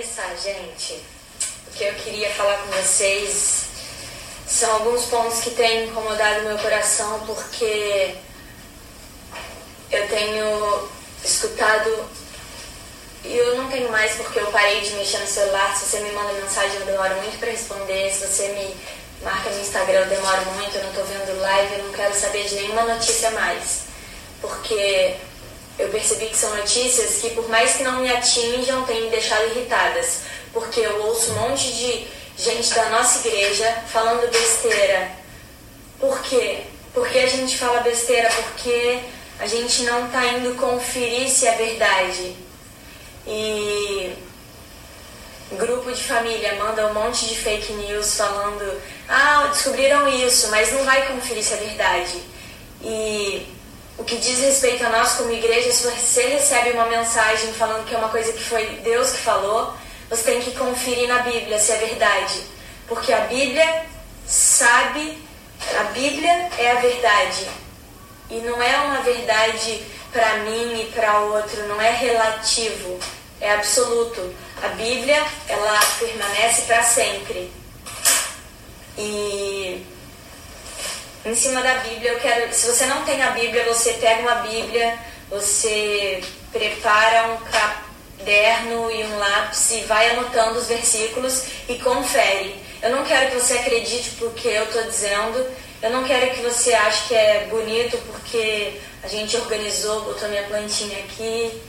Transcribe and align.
começar, 0.00 0.34
gente, 0.42 0.94
o 1.66 1.70
que 1.72 1.84
eu 1.84 1.92
queria 1.92 2.30
falar 2.30 2.56
com 2.56 2.68
vocês 2.68 3.64
são 4.46 4.72
alguns 4.76 5.04
pontos 5.04 5.40
que 5.40 5.50
têm 5.50 5.88
incomodado 5.88 6.44
meu 6.44 6.56
coração 6.56 7.20
porque 7.26 8.14
eu 9.90 10.08
tenho 10.08 10.88
escutado 11.22 12.08
e 13.24 13.36
eu 13.36 13.58
não 13.58 13.68
tenho 13.68 13.92
mais 13.92 14.12
porque 14.12 14.38
eu 14.40 14.46
parei 14.46 14.80
de 14.80 14.92
mexer 14.92 15.18
no 15.18 15.26
celular. 15.26 15.76
Se 15.76 15.84
você 15.84 16.00
me 16.00 16.12
manda 16.12 16.32
mensagem, 16.32 16.80
eu 16.80 16.86
demoro 16.86 17.16
muito 17.16 17.38
para 17.38 17.50
responder. 17.50 18.10
Se 18.10 18.26
você 18.26 18.48
me 18.48 18.74
marca 19.22 19.50
no 19.50 19.60
Instagram, 19.60 20.00
eu 20.00 20.08
demoro 20.08 20.46
muito. 20.52 20.76
Eu 20.76 20.82
não 20.82 20.90
estou 20.90 21.04
vendo 21.04 21.40
live, 21.42 21.74
eu 21.74 21.84
não 21.84 21.92
quero 21.92 22.14
saber 22.14 22.48
de 22.48 22.54
nenhuma 22.54 22.84
notícia 22.84 23.30
mais. 23.32 23.82
Porque 24.40 25.16
eu 25.80 25.88
percebi 25.88 26.26
que 26.26 26.36
são 26.36 26.54
notícias 26.56 27.16
que, 27.20 27.30
por 27.30 27.48
mais 27.48 27.76
que 27.76 27.82
não 27.82 28.00
me 28.00 28.10
atinjam, 28.10 28.84
têm 28.84 29.02
me 29.04 29.10
deixado 29.10 29.46
irritadas. 29.46 30.20
Porque 30.52 30.80
eu 30.80 31.06
ouço 31.06 31.32
um 31.32 31.48
monte 31.48 31.72
de 31.72 32.06
gente 32.36 32.74
da 32.74 32.90
nossa 32.90 33.26
igreja 33.26 33.82
falando 33.88 34.30
besteira. 34.30 35.10
Por 35.98 36.20
quê? 36.22 36.64
Porque 36.92 37.18
a 37.18 37.26
gente 37.26 37.56
fala 37.56 37.80
besteira? 37.80 38.28
Porque 38.30 39.00
a 39.38 39.46
gente 39.46 39.82
não 39.82 40.06
está 40.06 40.26
indo 40.26 40.54
conferir 40.56 41.28
se 41.28 41.46
é 41.46 41.56
verdade. 41.56 42.36
E 43.26 44.12
grupo 45.52 45.90
de 45.92 46.02
família 46.02 46.54
manda 46.56 46.86
um 46.86 46.94
monte 46.94 47.26
de 47.26 47.36
fake 47.36 47.72
news 47.72 48.16
falando: 48.16 48.80
ah, 49.08 49.48
descobriram 49.52 50.08
isso, 50.08 50.50
mas 50.50 50.72
não 50.72 50.84
vai 50.84 51.06
conferir 51.06 51.42
se 51.42 51.54
é 51.54 51.56
verdade. 51.56 52.22
E 52.82 53.46
o 54.00 54.04
que 54.04 54.16
diz 54.16 54.40
respeito 54.40 54.84
a 54.86 54.88
nós 54.88 55.12
como 55.12 55.30
igreja, 55.30 55.70
se 55.70 55.82
você 55.82 56.22
recebe 56.28 56.70
uma 56.70 56.86
mensagem 56.86 57.52
falando 57.52 57.84
que 57.84 57.94
é 57.94 57.98
uma 57.98 58.08
coisa 58.08 58.32
que 58.32 58.42
foi 58.42 58.66
Deus 58.82 59.10
que 59.10 59.18
falou, 59.18 59.74
você 60.08 60.22
tem 60.22 60.40
que 60.40 60.52
conferir 60.52 61.06
na 61.06 61.18
Bíblia 61.18 61.58
se 61.58 61.70
é 61.70 61.76
verdade. 61.76 62.40
Porque 62.88 63.12
a 63.12 63.20
Bíblia 63.26 63.84
sabe, 64.26 65.18
a 65.78 65.84
Bíblia 65.92 66.48
é 66.56 66.70
a 66.70 66.80
verdade. 66.80 67.46
E 68.30 68.36
não 68.36 68.62
é 68.62 68.74
uma 68.78 69.02
verdade 69.02 69.84
para 70.10 70.38
mim 70.38 70.80
e 70.80 70.90
para 70.94 71.20
outro, 71.20 71.68
não 71.68 71.78
é 71.78 71.90
relativo, 71.90 72.98
é 73.38 73.52
absoluto. 73.52 74.34
A 74.62 74.68
Bíblia, 74.68 75.22
ela 75.46 75.78
permanece 75.98 76.62
para 76.62 76.82
sempre. 76.84 77.52
E 78.96 79.84
em 81.24 81.34
cima 81.34 81.62
da 81.62 81.74
Bíblia, 81.74 82.12
eu 82.12 82.20
quero. 82.20 82.52
Se 82.52 82.66
você 82.66 82.86
não 82.86 83.04
tem 83.04 83.22
a 83.22 83.30
Bíblia, 83.30 83.64
você 83.64 83.92
pega 83.94 84.22
uma 84.22 84.36
Bíblia, 84.36 84.98
você 85.28 86.22
prepara 86.50 87.32
um 87.32 87.36
caderno 88.18 88.90
e 88.90 89.04
um 89.04 89.18
lápis 89.18 89.70
e 89.72 89.80
vai 89.82 90.10
anotando 90.10 90.58
os 90.58 90.66
versículos 90.66 91.44
e 91.68 91.76
confere. 91.76 92.54
Eu 92.82 92.90
não 92.90 93.04
quero 93.04 93.30
que 93.30 93.36
você 93.36 93.54
acredite 93.54 94.10
porque 94.18 94.48
eu 94.48 94.64
estou 94.64 94.82
dizendo. 94.84 95.46
Eu 95.82 95.90
não 95.90 96.04
quero 96.04 96.34
que 96.34 96.42
você 96.42 96.74
ache 96.74 97.08
que 97.08 97.14
é 97.14 97.46
bonito 97.50 97.96
porque 98.06 98.80
a 99.02 99.08
gente 99.08 99.36
organizou, 99.36 100.02
botou 100.02 100.28
minha 100.28 100.42
plantinha 100.44 100.98
aqui, 100.98 101.62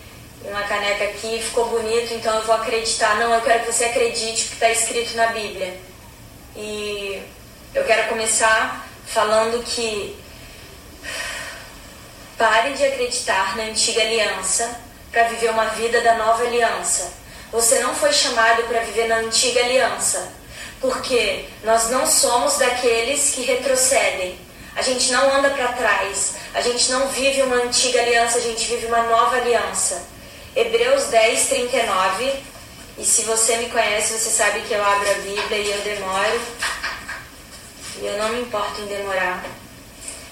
uma 0.43 0.63
caneca 0.63 1.05
aqui, 1.05 1.41
ficou 1.41 1.67
bonito, 1.67 2.13
então 2.13 2.35
eu 2.35 2.43
vou 2.43 2.55
acreditar. 2.55 3.15
Não, 3.19 3.33
eu 3.33 3.41
quero 3.41 3.63
que 3.63 3.71
você 3.71 3.85
acredite 3.85 4.47
que 4.47 4.53
está 4.53 4.69
escrito 4.69 5.15
na 5.15 5.27
Bíblia. 5.27 5.73
E 6.55 7.21
eu 7.73 7.83
quero 7.85 8.09
começar 8.09 8.90
falando 9.13 9.63
que 9.63 10.17
pare 12.37 12.73
de 12.73 12.83
acreditar 12.85 13.57
na 13.57 13.63
antiga 13.63 14.01
aliança 14.01 14.79
para 15.11 15.23
viver 15.23 15.51
uma 15.51 15.65
vida 15.65 16.01
da 16.01 16.15
nova 16.15 16.43
aliança. 16.43 17.11
Você 17.51 17.79
não 17.79 17.93
foi 17.93 18.13
chamado 18.13 18.63
para 18.63 18.79
viver 18.79 19.07
na 19.07 19.17
antiga 19.17 19.59
aliança, 19.59 20.31
porque 20.79 21.45
nós 21.63 21.89
não 21.89 22.07
somos 22.07 22.57
daqueles 22.57 23.31
que 23.31 23.43
retrocedem. 23.43 24.39
A 24.75 24.81
gente 24.81 25.11
não 25.11 25.35
anda 25.35 25.49
para 25.49 25.73
trás, 25.73 26.35
a 26.53 26.61
gente 26.61 26.89
não 26.91 27.09
vive 27.09 27.41
uma 27.41 27.57
antiga 27.57 28.01
aliança, 28.01 28.37
a 28.37 28.41
gente 28.41 28.65
vive 28.65 28.85
uma 28.85 29.03
nova 29.03 29.35
aliança. 29.35 30.01
Hebreus 30.55 31.05
10, 31.05 31.47
39. 31.49 32.33
E 32.97 33.03
se 33.03 33.23
você 33.23 33.57
me 33.57 33.69
conhece, 33.69 34.13
você 34.13 34.29
sabe 34.29 34.61
que 34.61 34.73
eu 34.73 34.83
abro 34.83 35.11
a 35.11 35.13
Bíblia 35.15 35.57
e 35.57 35.71
eu 35.71 35.81
demoro 35.81 36.41
e 38.01 38.05
eu 38.05 38.17
não 38.17 38.29
me 38.29 38.41
importo 38.41 38.81
em 38.81 38.87
demorar. 38.87 39.45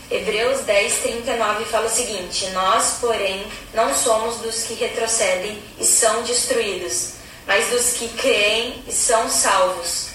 Hebreus 0.09 0.62
10, 0.62 0.94
39 1.03 1.66
fala 1.66 1.85
o 1.85 1.90
seguinte: 1.90 2.47
Nós, 2.47 2.97
porém, 3.00 3.46
não 3.74 3.96
somos 3.96 4.38
dos 4.38 4.63
que 4.63 4.74
retrocedem 4.74 5.62
e 5.80 5.85
são 5.85 6.24
destruídos, 6.24 7.12
mas 7.46 7.69
dos 7.69 7.94
que 7.94 8.09
creem 8.09 8.84
e 8.88 8.91
são 8.91 9.30
salvos. 9.30 10.07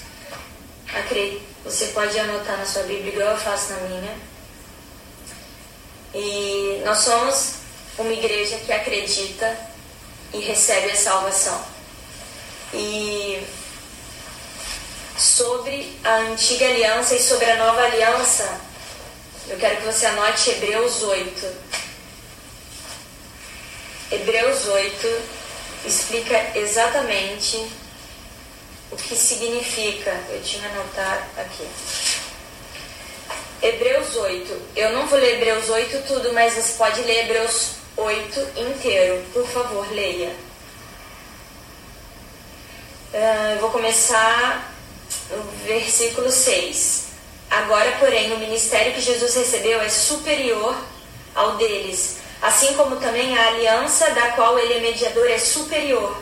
Você 1.65 1.87
pode 1.87 2.19
anotar 2.19 2.59
na 2.59 2.66
sua 2.66 2.82
Bíblia, 2.82 3.12
igual 3.12 3.31
eu 3.31 3.37
faço 3.38 3.72
na 3.72 3.81
minha. 3.81 4.16
E 6.15 6.82
nós 6.84 6.98
somos 6.98 7.54
uma 7.98 8.12
igreja 8.12 8.56
que 8.59 8.72
acredita 8.72 9.56
e 10.32 10.41
recebe 10.41 10.91
a 10.91 10.97
salvação. 10.97 11.65
E 12.72 13.42
sobre 15.17 15.97
a 16.03 16.17
antiga 16.17 16.67
aliança 16.67 17.15
e 17.15 17.23
sobre 17.23 17.51
a 17.51 17.57
nova 17.57 17.83
aliança, 17.83 18.61
eu 19.49 19.57
quero 19.59 19.77
que 19.77 19.87
você 19.87 20.07
anote 20.07 20.51
Hebreus 20.51 21.03
8. 21.03 21.57
Hebreus 24.11 24.67
8 24.67 25.23
explica 25.85 26.59
exatamente 26.59 27.71
o 28.91 28.97
que 28.97 29.15
significa. 29.15 30.11
Eu 30.31 30.43
tinha 30.43 30.69
anotado 30.69 31.25
aqui. 31.37 31.69
Hebreus 33.63 34.17
8. 34.17 34.63
Eu 34.77 34.93
não 34.93 35.07
vou 35.07 35.19
ler 35.19 35.35
Hebreus 35.35 35.69
8 35.69 36.07
tudo, 36.07 36.33
mas 36.33 36.55
você 36.55 36.73
pode 36.75 37.03
ler 37.03 37.25
Hebreus 37.25 37.73
8 37.97 38.41
inteiro. 38.57 39.25
Por 39.33 39.47
favor, 39.47 39.91
leia. 39.93 40.35
Uh, 43.13 43.55
eu 43.55 43.61
vou 43.61 43.71
começar 43.71 44.74
versículo 45.65 46.31
6. 46.31 47.05
Agora, 47.50 47.93
porém, 48.00 48.33
o 48.33 48.39
ministério 48.39 48.93
que 48.95 49.00
Jesus 49.00 49.34
recebeu 49.34 49.81
é 49.81 49.89
superior 49.89 50.77
ao 51.34 51.56
deles, 51.56 52.17
assim 52.43 52.75
como 52.75 52.97
também 52.97 53.37
a 53.37 53.49
aliança 53.49 54.11
da 54.11 54.33
qual 54.33 54.59
ele 54.59 54.75
é 54.75 54.81
mediador 54.81 55.31
é 55.31 55.39
superior, 55.39 56.17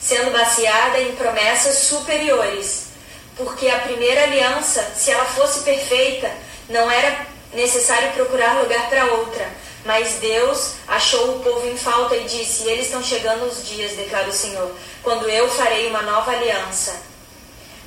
sendo 0.00 0.30
baseada 0.30 1.00
em 1.00 1.16
promessas 1.16 1.78
superiores. 1.78 2.88
Porque 3.36 3.68
a 3.68 3.80
primeira 3.80 4.24
aliança, 4.24 4.82
se 4.96 5.10
ela 5.10 5.24
fosse 5.24 5.60
perfeita, 5.60 6.30
não 6.68 6.90
era 6.90 7.26
necessário 7.52 8.12
procurar 8.12 8.60
lugar 8.60 8.88
para 8.88 9.04
outra. 9.06 9.48
Mas 9.84 10.14
Deus 10.14 10.72
achou 10.86 11.36
o 11.36 11.40
povo 11.40 11.66
em 11.66 11.76
falta 11.76 12.16
e 12.16 12.24
disse: 12.24 12.68
Eles 12.68 12.86
estão 12.86 13.02
chegando 13.02 13.46
os 13.46 13.66
dias, 13.66 13.92
declara 13.92 14.28
o 14.28 14.32
Senhor, 14.32 14.70
quando 15.02 15.28
eu 15.28 15.48
farei 15.48 15.88
uma 15.88 16.02
nova 16.02 16.32
aliança 16.32 17.08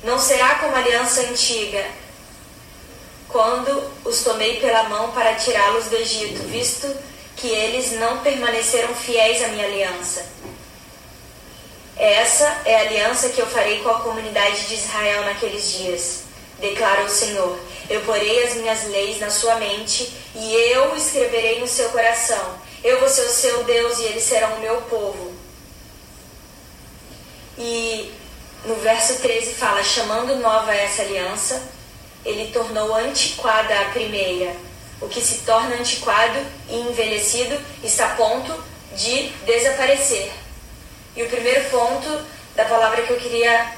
não 0.02 0.18
será 0.18 0.56
como 0.56 0.74
a 0.74 0.78
aliança 0.78 1.20
antiga, 1.22 1.84
quando 3.28 3.90
os 4.04 4.22
tomei 4.22 4.60
pela 4.60 4.84
mão 4.84 5.10
para 5.12 5.34
tirá-los 5.34 5.86
do 5.86 5.96
Egito, 5.96 6.42
visto 6.48 6.94
que 7.36 7.48
eles 7.48 7.92
não 7.92 8.18
permaneceram 8.18 8.94
fiéis 8.94 9.42
à 9.42 9.48
minha 9.48 9.64
aliança. 9.64 10.24
Essa 11.96 12.62
é 12.64 12.76
a 12.76 12.80
aliança 12.80 13.30
que 13.30 13.40
eu 13.40 13.46
farei 13.46 13.80
com 13.80 13.88
a 13.90 14.00
comunidade 14.00 14.66
de 14.66 14.74
Israel 14.74 15.24
naqueles 15.24 15.72
dias, 15.72 16.22
declara 16.58 17.04
o 17.04 17.08
Senhor. 17.08 17.58
Eu 17.88 18.00
porei 18.02 18.44
as 18.44 18.54
minhas 18.54 18.84
leis 18.84 19.18
na 19.18 19.30
sua 19.30 19.56
mente 19.56 20.12
e 20.34 20.54
eu 20.72 20.96
escreverei 20.96 21.60
no 21.60 21.66
seu 21.66 21.88
coração. 21.90 22.60
Eu 22.82 23.00
vou 23.00 23.08
ser 23.08 23.22
o 23.22 23.30
seu 23.30 23.64
Deus 23.64 23.98
e 23.98 24.04
eles 24.04 24.24
serão 24.24 24.54
o 24.54 24.60
meu 24.60 24.82
povo. 24.82 25.32
E 27.58 28.12
no 28.64 28.76
verso 28.76 29.20
13 29.20 29.54
fala: 29.54 29.82
chamando 29.82 30.36
nova 30.36 30.74
essa 30.74 31.02
aliança, 31.02 31.62
ele 32.24 32.52
tornou 32.52 32.94
antiquada 32.94 33.80
a 33.80 33.84
primeira. 33.86 34.54
O 35.00 35.08
que 35.08 35.20
se 35.20 35.38
torna 35.38 35.74
antiquado 35.76 36.38
e 36.68 36.76
envelhecido 36.76 37.58
está 37.82 38.06
a 38.06 38.14
ponto 38.14 38.64
de 38.94 39.28
desaparecer. 39.44 40.30
E 41.16 41.22
o 41.22 41.28
primeiro 41.28 41.68
ponto 41.70 42.24
da 42.54 42.64
palavra 42.64 43.02
que 43.02 43.12
eu 43.12 43.18
queria 43.18 43.72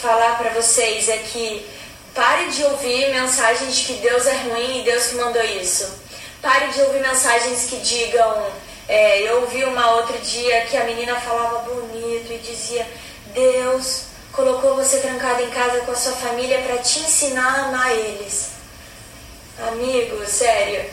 falar 0.00 0.38
para 0.38 0.50
vocês 0.50 1.08
é 1.08 1.18
que 1.18 1.66
pare 2.14 2.48
de 2.48 2.64
ouvir 2.64 3.10
mensagens 3.10 3.76
de 3.76 3.84
que 3.84 3.92
Deus 3.94 4.26
é 4.26 4.36
ruim 4.38 4.80
e 4.80 4.84
Deus 4.84 5.08
que 5.08 5.16
mandou 5.16 5.44
isso. 5.44 5.92
Pare 6.40 6.68
de 6.68 6.80
ouvir 6.82 7.00
mensagens 7.00 7.68
que 7.68 7.76
digam. 7.76 8.46
É, 8.88 9.22
eu 9.28 9.42
ouvi 9.42 9.64
uma 9.64 9.96
outro 9.96 10.16
dia 10.18 10.62
que 10.62 10.76
a 10.76 10.84
menina 10.84 11.16
falava 11.16 11.58
bonito 11.58 12.32
e 12.32 12.38
dizia 12.38 12.86
Deus 13.36 14.04
colocou 14.32 14.76
você 14.76 14.98
trancado 15.00 15.42
em 15.42 15.50
casa 15.50 15.80
com 15.80 15.92
a 15.92 15.94
sua 15.94 16.12
família 16.12 16.62
para 16.62 16.78
te 16.78 17.00
ensinar 17.00 17.46
a 17.46 17.66
amar 17.66 17.92
eles. 17.92 18.52
Amigo, 19.68 20.24
sério. 20.24 20.90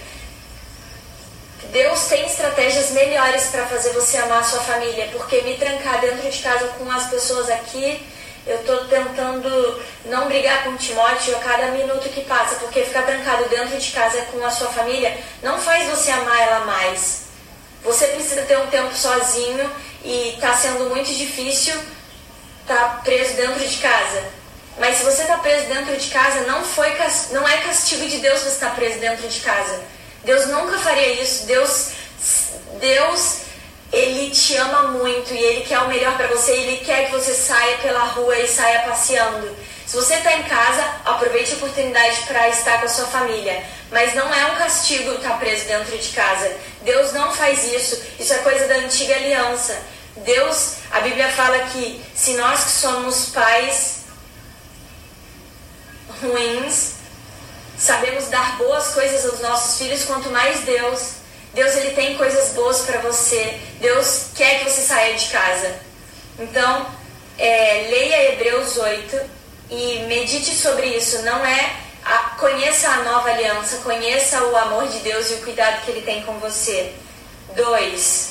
Deus 1.71 2.01
tem 2.07 2.25
estratégias 2.25 2.91
melhores 2.91 3.45
para 3.45 3.65
fazer 3.65 3.93
você 3.93 4.17
amar 4.17 4.41
a 4.41 4.43
sua 4.43 4.59
família, 4.59 5.09
porque 5.13 5.41
me 5.41 5.57
trancar 5.57 6.01
dentro 6.01 6.29
de 6.29 6.37
casa 6.39 6.67
com 6.77 6.91
as 6.91 7.09
pessoas 7.09 7.49
aqui, 7.49 8.05
eu 8.45 8.57
estou 8.57 8.89
tentando 8.89 9.81
não 10.05 10.27
brigar 10.27 10.65
com 10.65 10.75
Timóteo 10.75 11.37
a 11.37 11.39
cada 11.39 11.67
minuto 11.67 12.09
que 12.09 12.25
passa, 12.25 12.55
porque 12.55 12.83
ficar 12.83 13.03
trancado 13.03 13.47
dentro 13.47 13.77
de 13.77 13.91
casa 13.91 14.21
com 14.23 14.45
a 14.45 14.51
sua 14.51 14.67
família 14.67 15.17
não 15.41 15.57
faz 15.57 15.89
você 15.89 16.11
amar 16.11 16.41
ela 16.41 16.65
mais. 16.65 17.23
Você 17.85 18.07
precisa 18.07 18.41
ter 18.41 18.57
um 18.57 18.67
tempo 18.67 18.93
sozinho 18.93 19.69
e 20.03 20.33
está 20.35 20.53
sendo 20.53 20.89
muito 20.89 21.13
difícil 21.13 21.73
tá 22.67 23.01
preso 23.03 23.33
dentro 23.33 23.67
de 23.67 23.77
casa. 23.77 24.23
Mas 24.79 24.97
se 24.97 25.03
você 25.03 25.21
está 25.21 25.37
preso 25.37 25.67
dentro 25.67 25.95
de 25.95 26.09
casa, 26.09 26.41
não, 26.41 26.63
foi, 26.63 26.91
não 27.31 27.47
é 27.47 27.57
castigo 27.57 28.07
de 28.07 28.17
Deus 28.17 28.39
você 28.39 28.49
estar 28.49 28.69
tá 28.69 28.75
preso 28.75 28.99
dentro 28.99 29.27
de 29.27 29.39
casa. 29.41 29.81
Deus 30.23 30.47
nunca 30.47 30.77
faria 30.79 31.21
isso. 31.21 31.45
Deus, 31.45 31.89
Deus, 32.79 33.37
ele 33.91 34.31
te 34.31 34.55
ama 34.55 34.83
muito 34.93 35.33
e 35.33 35.37
ele 35.37 35.65
quer 35.65 35.79
o 35.79 35.87
melhor 35.87 36.15
para 36.17 36.27
você. 36.27 36.51
Ele 36.53 36.77
quer 36.83 37.05
que 37.05 37.11
você 37.11 37.33
saia 37.33 37.77
pela 37.77 38.03
rua 38.05 38.37
e 38.39 38.47
saia 38.47 38.79
passeando. 38.79 39.55
Se 39.85 39.95
você 39.95 40.15
está 40.15 40.33
em 40.33 40.43
casa, 40.43 40.83
aproveite 41.05 41.53
a 41.53 41.57
oportunidade 41.57 42.21
para 42.21 42.49
estar 42.49 42.79
com 42.79 42.85
a 42.85 42.89
sua 42.89 43.05
família. 43.05 43.63
Mas 43.91 44.15
não 44.15 44.33
é 44.33 44.45
um 44.47 44.55
castigo 44.55 45.11
estar 45.11 45.37
preso 45.37 45.65
dentro 45.65 45.95
de 45.95 46.09
casa. 46.09 46.51
Deus 46.81 47.13
não 47.13 47.31
faz 47.31 47.71
isso. 47.71 48.01
Isso 48.19 48.33
é 48.33 48.37
coisa 48.37 48.65
da 48.67 48.75
antiga 48.75 49.13
aliança. 49.13 49.79
Deus, 50.17 50.75
a 50.91 50.99
Bíblia 50.99 51.29
fala 51.29 51.59
que 51.69 52.03
se 52.15 52.33
nós 52.33 52.63
que 52.63 52.71
somos 52.71 53.25
pais 53.27 54.03
ruins, 56.21 56.93
sabemos 57.77 58.27
dar 58.27 58.57
boas 58.57 58.93
coisas 58.93 59.25
aos 59.25 59.39
nossos 59.41 59.77
filhos, 59.77 60.05
quanto 60.05 60.29
mais 60.29 60.61
Deus. 60.61 61.23
Deus 61.53 61.75
ele 61.75 61.91
tem 61.91 62.17
coisas 62.17 62.53
boas 62.53 62.81
para 62.81 62.99
você. 62.99 63.59
Deus 63.79 64.27
quer 64.35 64.59
que 64.59 64.69
você 64.69 64.81
saia 64.81 65.15
de 65.15 65.27
casa. 65.29 65.75
Então, 66.39 66.87
é, 67.37 67.87
leia 67.89 68.33
Hebreus 68.33 68.77
8 68.77 69.19
e 69.69 69.99
medite 70.07 70.55
sobre 70.55 70.87
isso. 70.87 71.21
Não 71.23 71.45
é 71.45 71.75
a, 72.03 72.17
conheça 72.39 72.89
a 72.89 73.03
nova 73.03 73.29
aliança, 73.29 73.77
conheça 73.77 74.43
o 74.43 74.55
amor 74.57 74.87
de 74.87 74.99
Deus 74.99 75.29
e 75.29 75.33
o 75.35 75.41
cuidado 75.41 75.83
que 75.83 75.91
ele 75.91 76.01
tem 76.01 76.23
com 76.23 76.39
você. 76.39 76.93
2. 77.55 78.22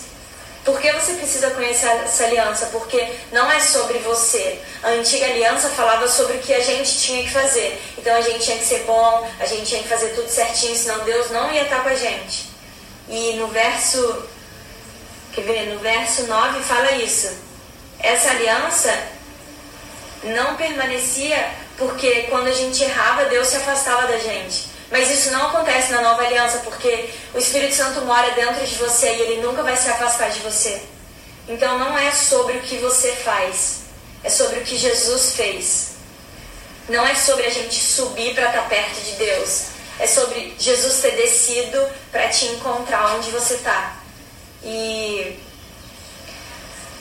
Por 0.64 0.80
que 0.80 0.92
você 0.92 1.14
precisa 1.14 1.50
conhecer 1.50 1.86
essa 1.86 2.24
aliança? 2.24 2.66
Porque 2.66 3.04
não 3.32 3.50
é 3.50 3.58
sobre 3.58 3.98
você. 3.98 4.60
A 4.82 4.90
antiga 4.90 5.26
aliança 5.26 5.68
falava 5.70 6.06
sobre 6.06 6.36
o 6.36 6.38
que 6.38 6.54
a 6.54 6.60
gente 6.60 6.98
tinha 7.00 7.24
que 7.24 7.30
fazer. 7.30 7.82
Então 7.98 8.14
a 8.14 8.20
gente 8.20 8.44
tinha 8.44 8.58
que 8.58 8.64
ser 8.64 8.84
bom, 8.84 9.28
a 9.40 9.46
gente 9.46 9.66
tinha 9.66 9.82
que 9.82 9.88
fazer 9.88 10.10
tudo 10.10 10.28
certinho, 10.28 10.76
senão 10.76 11.04
Deus 11.04 11.30
não 11.30 11.52
ia 11.52 11.62
estar 11.62 11.82
com 11.82 11.88
a 11.88 11.94
gente. 11.94 12.50
E 13.08 13.34
no 13.34 13.48
verso. 13.48 14.24
Quer 15.32 15.42
ver? 15.42 15.74
No 15.74 15.80
verso 15.80 16.26
9 16.26 16.60
fala 16.62 16.92
isso. 16.92 17.36
Essa 17.98 18.30
aliança 18.30 18.96
não 20.22 20.56
permanecia 20.56 21.50
porque 21.76 22.26
quando 22.30 22.46
a 22.46 22.52
gente 22.52 22.84
errava, 22.84 23.24
Deus 23.24 23.48
se 23.48 23.56
afastava 23.56 24.06
da 24.06 24.18
gente. 24.18 24.71
Mas 24.92 25.10
isso 25.10 25.32
não 25.32 25.48
acontece 25.48 25.90
na 25.90 26.00
nova 26.00 26.22
aliança, 26.22 26.58
porque 26.58 27.10
o 27.34 27.38
Espírito 27.38 27.74
Santo 27.74 28.02
mora 28.02 28.30
dentro 28.32 28.64
de 28.64 28.76
você 28.76 29.12
e 29.12 29.20
ele 29.22 29.42
nunca 29.42 29.64
vai 29.64 29.76
se 29.76 29.88
afastar 29.88 30.30
de 30.30 30.38
você. 30.40 30.80
Então 31.48 31.78
não 31.78 31.98
é 31.98 32.12
sobre 32.12 32.58
o 32.58 32.60
que 32.60 32.76
você 32.76 33.10
faz, 33.12 33.80
é 34.22 34.30
sobre 34.30 34.60
o 34.60 34.62
que 34.62 34.76
Jesus 34.78 35.34
fez. 35.34 35.92
Não 36.88 37.04
é 37.04 37.14
sobre 37.16 37.46
a 37.46 37.50
gente 37.50 37.74
subir 37.74 38.34
para 38.34 38.48
estar 38.48 38.68
perto 38.68 39.00
de 39.00 39.12
Deus. 39.12 39.62
É 39.98 40.06
sobre 40.06 40.54
Jesus 40.58 41.00
ter 41.00 41.16
descido 41.16 41.88
para 42.12 42.28
te 42.28 42.44
encontrar 42.46 43.16
onde 43.16 43.30
você 43.30 43.54
está. 43.54 43.96
E 44.62 45.38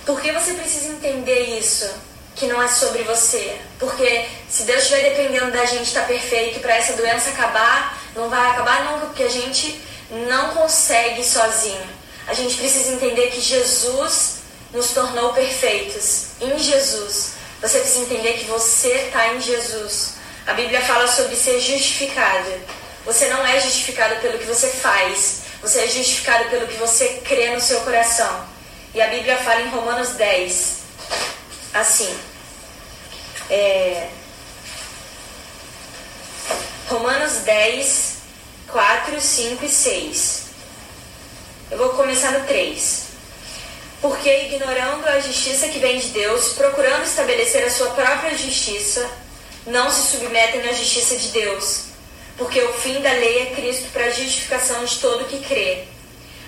por 0.05 0.19
que 0.19 0.31
você 0.31 0.53
precisa 0.53 0.87
entender 0.87 1.59
isso? 1.59 1.89
que 2.35 2.47
não 2.47 2.61
é 2.61 2.67
sobre 2.67 3.03
você. 3.03 3.59
Porque 3.81 4.27
se 4.47 4.61
Deus 4.63 4.83
estiver 4.83 5.09
dependendo 5.09 5.51
da 5.51 5.65
gente 5.65 5.87
estar 5.87 6.01
tá 6.01 6.07
perfeito 6.07 6.59
para 6.59 6.77
essa 6.77 6.93
doença 6.93 7.31
acabar, 7.31 7.99
não 8.15 8.29
vai 8.29 8.51
acabar 8.51 8.85
nunca, 8.85 9.07
porque 9.07 9.23
a 9.23 9.29
gente 9.29 9.81
não 10.11 10.53
consegue 10.53 11.23
sozinho. 11.23 11.89
A 12.27 12.33
gente 12.35 12.57
precisa 12.57 12.91
entender 12.91 13.31
que 13.31 13.41
Jesus 13.41 14.41
nos 14.71 14.91
tornou 14.91 15.33
perfeitos. 15.33 16.27
Em 16.39 16.59
Jesus. 16.59 17.33
Você 17.59 17.79
precisa 17.79 18.03
entender 18.03 18.33
que 18.33 18.45
você 18.45 18.93
está 19.07 19.33
em 19.33 19.41
Jesus. 19.41 20.13
A 20.45 20.53
Bíblia 20.53 20.81
fala 20.81 21.07
sobre 21.07 21.35
ser 21.35 21.59
justificado. 21.59 22.51
Você 23.03 23.29
não 23.29 23.45
é 23.45 23.59
justificado 23.59 24.15
pelo 24.21 24.37
que 24.37 24.45
você 24.45 24.67
faz. 24.67 25.41
Você 25.63 25.79
é 25.79 25.87
justificado 25.87 26.49
pelo 26.49 26.67
que 26.67 26.77
você 26.77 27.21
crê 27.25 27.49
no 27.49 27.59
seu 27.59 27.81
coração. 27.81 28.45
E 28.93 29.01
a 29.01 29.07
Bíblia 29.07 29.37
fala 29.37 29.61
em 29.61 29.69
Romanos 29.69 30.09
10, 30.09 30.77
assim. 31.73 32.15
É, 33.49 34.07
Romanos 37.01 37.37
10, 37.37 38.17
4, 38.67 39.19
5 39.19 39.65
e 39.65 39.69
6. 39.69 40.41
Eu 41.71 41.79
vou 41.79 41.89
começar 41.89 42.29
no 42.29 42.45
3. 42.45 43.05
Porque, 43.99 44.29
ignorando 44.43 45.07
a 45.07 45.19
justiça 45.19 45.67
que 45.69 45.79
vem 45.79 45.97
de 45.97 46.09
Deus, 46.09 46.49
procurando 46.49 47.03
estabelecer 47.03 47.65
a 47.65 47.71
sua 47.71 47.89
própria 47.89 48.37
justiça, 48.37 49.09
não 49.65 49.89
se 49.89 50.11
submetem 50.11 50.61
à 50.61 50.73
justiça 50.73 51.15
de 51.15 51.29
Deus. 51.29 51.85
Porque 52.37 52.61
o 52.61 52.73
fim 52.73 53.01
da 53.01 53.13
lei 53.13 53.47
é 53.47 53.55
Cristo 53.55 53.89
para 53.91 54.05
a 54.05 54.11
justificação 54.11 54.85
de 54.85 54.99
todo 54.99 55.25
que 55.25 55.39
crê. 55.39 55.85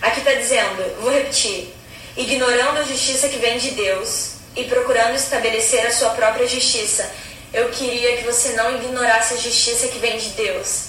Aqui 0.03 0.19
está 0.19 0.35
dizendo, 0.35 1.01
vou 1.01 1.11
repetir: 1.11 1.73
ignorando 2.15 2.77
a 2.77 2.83
justiça 2.83 3.27
que 3.27 3.39
vem 3.39 3.57
de 3.57 3.71
Deus, 3.71 4.33
e 4.55 4.65
procurando 4.65 5.15
estabelecer 5.15 5.83
a 5.87 5.91
sua 5.91 6.11
própria 6.11 6.47
justiça. 6.47 7.11
Eu 7.53 7.69
queria 7.69 8.17
que 8.17 8.23
você 8.23 8.53
não 8.53 8.75
ignorasse 8.75 9.35
a 9.35 9.37
justiça 9.37 9.87
que 9.87 9.99
vem 9.99 10.17
de 10.17 10.29
Deus. 10.29 10.85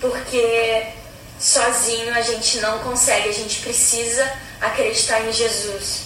Porque 0.00 0.86
sozinho 1.38 2.14
a 2.14 2.22
gente 2.22 2.58
não 2.58 2.78
consegue, 2.78 3.28
a 3.28 3.32
gente 3.32 3.60
precisa 3.60 4.32
acreditar 4.60 5.20
em 5.20 5.32
Jesus. 5.32 6.04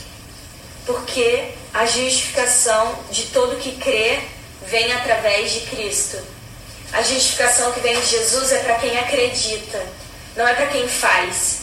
Porque 0.85 1.53
a 1.73 1.87
justificação 1.87 2.99
de 3.11 3.27
todo 3.27 3.61
que 3.61 3.77
crê 3.77 4.19
vem 4.67 4.93
através 4.93 5.53
de 5.53 5.61
Cristo. 5.61 6.19
A 6.93 7.03
justificação 7.03 7.71
que 7.71 7.79
vem 7.79 7.99
de 8.01 8.07
Jesus 8.07 8.51
é 8.51 8.59
para 8.65 8.75
quem 8.77 8.99
acredita, 8.99 9.81
não 10.37 10.47
é 10.47 10.55
para 10.55 10.67
quem 10.67 10.89
faz. 10.89 11.61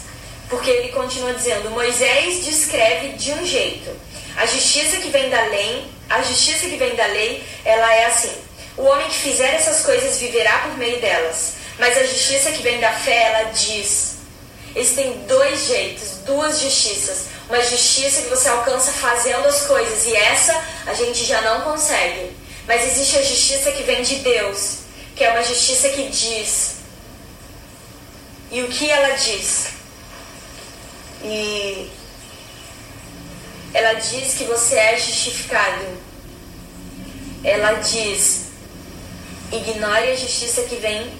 Porque 0.50 0.70
ele 0.70 0.94
continua 0.94 1.34
dizendo: 1.34 1.70
Moisés 1.72 2.46
descreve 2.46 3.10
de 3.18 3.34
um 3.34 3.46
jeito. 3.46 4.07
A 4.38 4.46
justiça 4.46 4.98
que 4.98 5.10
vem 5.10 5.30
da 5.32 5.42
lei, 5.46 5.88
a 6.08 6.22
justiça 6.22 6.68
que 6.68 6.78
vem 6.78 6.96
da 6.96 7.08
lei, 7.08 7.44
ela 7.66 7.94
é 7.94 8.06
assim: 8.06 8.32
o 8.78 8.84
homem 8.84 9.08
que 9.08 9.18
fizer 9.18 9.56
essas 9.56 9.84
coisas 9.84 10.20
viverá 10.20 10.60
por 10.60 10.78
meio 10.78 11.02
delas. 11.02 11.54
Mas 11.80 11.98
a 11.98 12.04
justiça 12.04 12.52
que 12.52 12.62
vem 12.62 12.80
da 12.80 12.92
fé, 12.92 13.24
ela 13.24 13.52
diz. 13.52 14.18
Existem 14.76 15.26
dois 15.28 15.66
jeitos, 15.66 16.20
duas 16.24 16.60
justiças. 16.60 17.26
Uma 17.50 17.62
justiça 17.64 18.22
que 18.22 18.30
você 18.30 18.48
alcança 18.48 18.92
fazendo 18.92 19.48
as 19.48 19.62
coisas, 19.62 20.06
e 20.06 20.16
essa 20.16 20.54
a 20.86 20.94
gente 20.94 21.26
já 21.26 21.42
não 21.42 21.62
consegue. 21.62 22.32
Mas 22.68 22.86
existe 22.86 23.18
a 23.18 23.24
justiça 23.24 23.72
que 23.72 23.84
vem 23.84 24.04
de 24.04 24.18
Deus, 24.18 24.80
que 25.16 25.24
é 25.24 25.32
uma 25.32 25.44
justiça 25.44 25.90
que 25.90 26.10
diz. 26.10 26.76
E 28.52 28.62
o 28.62 28.68
que 28.68 28.90
ela 28.90 29.16
diz? 29.16 29.68
E 31.24 31.90
ela 33.74 33.94
diz 33.94 34.34
que 34.34 34.44
você 34.46 34.76
é 34.76 34.98
justificado. 34.98 35.86
Ela 37.44 37.74
diz: 37.74 38.48
ignore 39.52 40.12
a 40.12 40.16
justiça 40.16 40.64
que 40.64 40.76
vem 40.76 41.12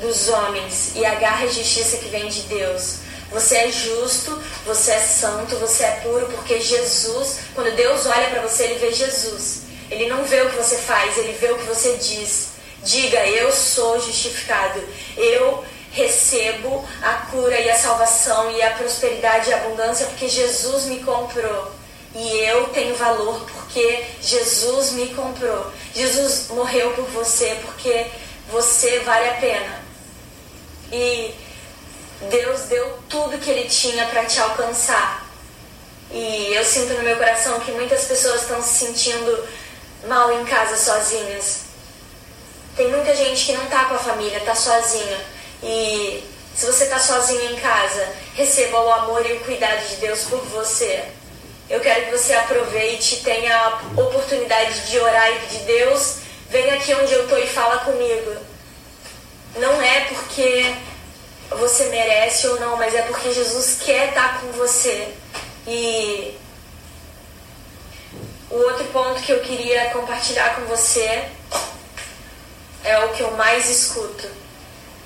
dos 0.00 0.28
homens 0.28 0.92
e 0.96 1.04
agarre 1.04 1.46
a 1.46 1.50
justiça 1.50 1.98
que 1.98 2.08
vem 2.08 2.28
de 2.28 2.42
Deus. 2.42 2.96
Você 3.30 3.56
é 3.56 3.72
justo, 3.72 4.42
você 4.66 4.90
é 4.90 5.00
santo, 5.00 5.56
você 5.56 5.84
é 5.84 5.90
puro, 6.02 6.26
porque 6.26 6.60
Jesus, 6.60 7.38
quando 7.54 7.74
Deus 7.74 8.04
olha 8.04 8.28
para 8.28 8.42
você, 8.42 8.64
ele 8.64 8.78
vê 8.78 8.92
Jesus. 8.92 9.62
Ele 9.90 10.08
não 10.08 10.24
vê 10.24 10.42
o 10.42 10.50
que 10.50 10.56
você 10.56 10.76
faz, 10.76 11.16
ele 11.16 11.32
vê 11.34 11.50
o 11.50 11.58
que 11.58 11.64
você 11.64 11.96
diz. 11.96 12.48
Diga, 12.84 13.26
eu 13.26 13.52
sou 13.52 14.00
justificado. 14.00 14.82
Eu 15.16 15.64
recebo 15.92 16.84
a 17.02 17.12
cura 17.30 17.58
e 17.60 17.70
a 17.70 17.78
salvação 17.78 18.50
e 18.50 18.62
a 18.62 18.70
prosperidade 18.72 19.50
e 19.50 19.54
a 19.54 19.58
abundância 19.58 20.06
porque 20.06 20.28
Jesus 20.28 20.84
me 20.86 21.00
comprou. 21.00 21.72
E 22.14 22.38
eu 22.40 22.68
tenho 22.68 22.94
valor 22.94 23.40
porque 23.52 24.04
Jesus 24.20 24.92
me 24.92 25.08
comprou. 25.14 25.72
Jesus 25.94 26.48
morreu 26.48 26.92
por 26.92 27.06
você 27.06 27.58
porque 27.62 28.06
você 28.50 29.00
vale 29.00 29.28
a 29.30 29.34
pena. 29.34 29.82
E 30.92 31.34
Deus 32.30 32.62
deu 32.62 32.98
tudo 33.08 33.38
que 33.38 33.50
Ele 33.50 33.68
tinha 33.68 34.06
para 34.06 34.24
te 34.24 34.38
alcançar. 34.40 35.26
E 36.10 36.52
eu 36.52 36.64
sinto 36.64 36.92
no 36.94 37.02
meu 37.02 37.16
coração 37.16 37.60
que 37.60 37.72
muitas 37.72 38.04
pessoas 38.04 38.42
estão 38.42 38.62
se 38.62 38.86
sentindo 38.86 39.48
mal 40.06 40.30
em 40.32 40.44
casa 40.44 40.76
sozinhas. 40.76 41.60
Tem 42.76 42.88
muita 42.88 43.14
gente 43.14 43.46
que 43.46 43.52
não 43.52 43.64
está 43.64 43.86
com 43.86 43.94
a 43.94 43.98
família, 43.98 44.38
está 44.38 44.54
sozinha. 44.54 45.20
E 45.62 46.24
Se 46.54 46.66
você 46.66 46.84
está 46.84 46.98
sozinho 46.98 47.52
em 47.52 47.56
casa, 47.56 48.12
receba 48.34 48.78
o 48.78 48.92
amor 48.92 49.24
e 49.28 49.32
o 49.32 49.40
cuidado 49.40 49.88
de 49.88 49.96
Deus 49.96 50.24
por 50.24 50.40
você. 50.46 51.04
Eu 51.68 51.80
quero 51.80 52.04
que 52.04 52.10
você 52.10 52.34
aproveite 52.34 53.22
tenha 53.24 53.56
a 53.56 54.00
oportunidade 54.00 54.86
de 54.90 54.98
orar 54.98 55.30
e 55.30 55.38
pedir 55.40 55.60
Deus, 55.60 56.16
vem 56.50 56.70
aqui 56.72 56.94
onde 56.94 57.12
eu 57.14 57.24
estou 57.24 57.38
e 57.38 57.46
fala 57.46 57.78
comigo. 57.78 58.36
Não 59.56 59.80
é 59.80 60.00
porque 60.06 60.74
você 61.50 61.86
merece 61.86 62.46
ou 62.48 62.60
não, 62.60 62.76
mas 62.76 62.94
é 62.94 63.02
porque 63.02 63.32
Jesus 63.32 63.78
quer 63.82 64.08
estar 64.08 64.40
com 64.40 64.52
você. 64.52 65.14
E 65.66 66.36
o 68.50 68.56
outro 68.56 68.84
ponto 68.86 69.22
que 69.22 69.32
eu 69.32 69.40
queria 69.40 69.90
compartilhar 69.90 70.54
com 70.56 70.66
você 70.66 71.24
é 72.84 72.98
o 73.06 73.08
que 73.14 73.22
eu 73.22 73.30
mais 73.32 73.70
escuto. 73.70 74.41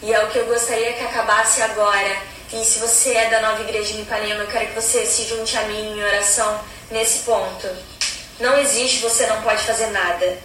E 0.06 0.12
é 0.12 0.22
o 0.22 0.28
que 0.28 0.38
eu 0.38 0.46
gostaria 0.46 0.92
que 0.92 1.02
acabasse 1.02 1.60
agora. 1.60 2.16
E 2.52 2.64
se 2.64 2.78
você 2.78 3.12
é 3.12 3.28
da 3.28 3.40
nova 3.40 3.60
igreja 3.62 3.92
de 3.92 4.02
Ipanema, 4.02 4.44
eu 4.44 4.46
quero 4.46 4.68
que 4.68 4.80
você 4.80 5.04
se 5.04 5.25
junte 5.25 5.58
a 5.58 5.62
mim 5.62 5.94
em 5.98 6.00
oração 6.00 6.60
nesse 6.92 7.25
ponto. 7.25 7.68
Não 8.38 8.56
existe 8.56 9.00
você 9.00 9.26
não 9.26 9.42
pode 9.42 9.64
fazer 9.64 9.88
nada. 9.88 10.38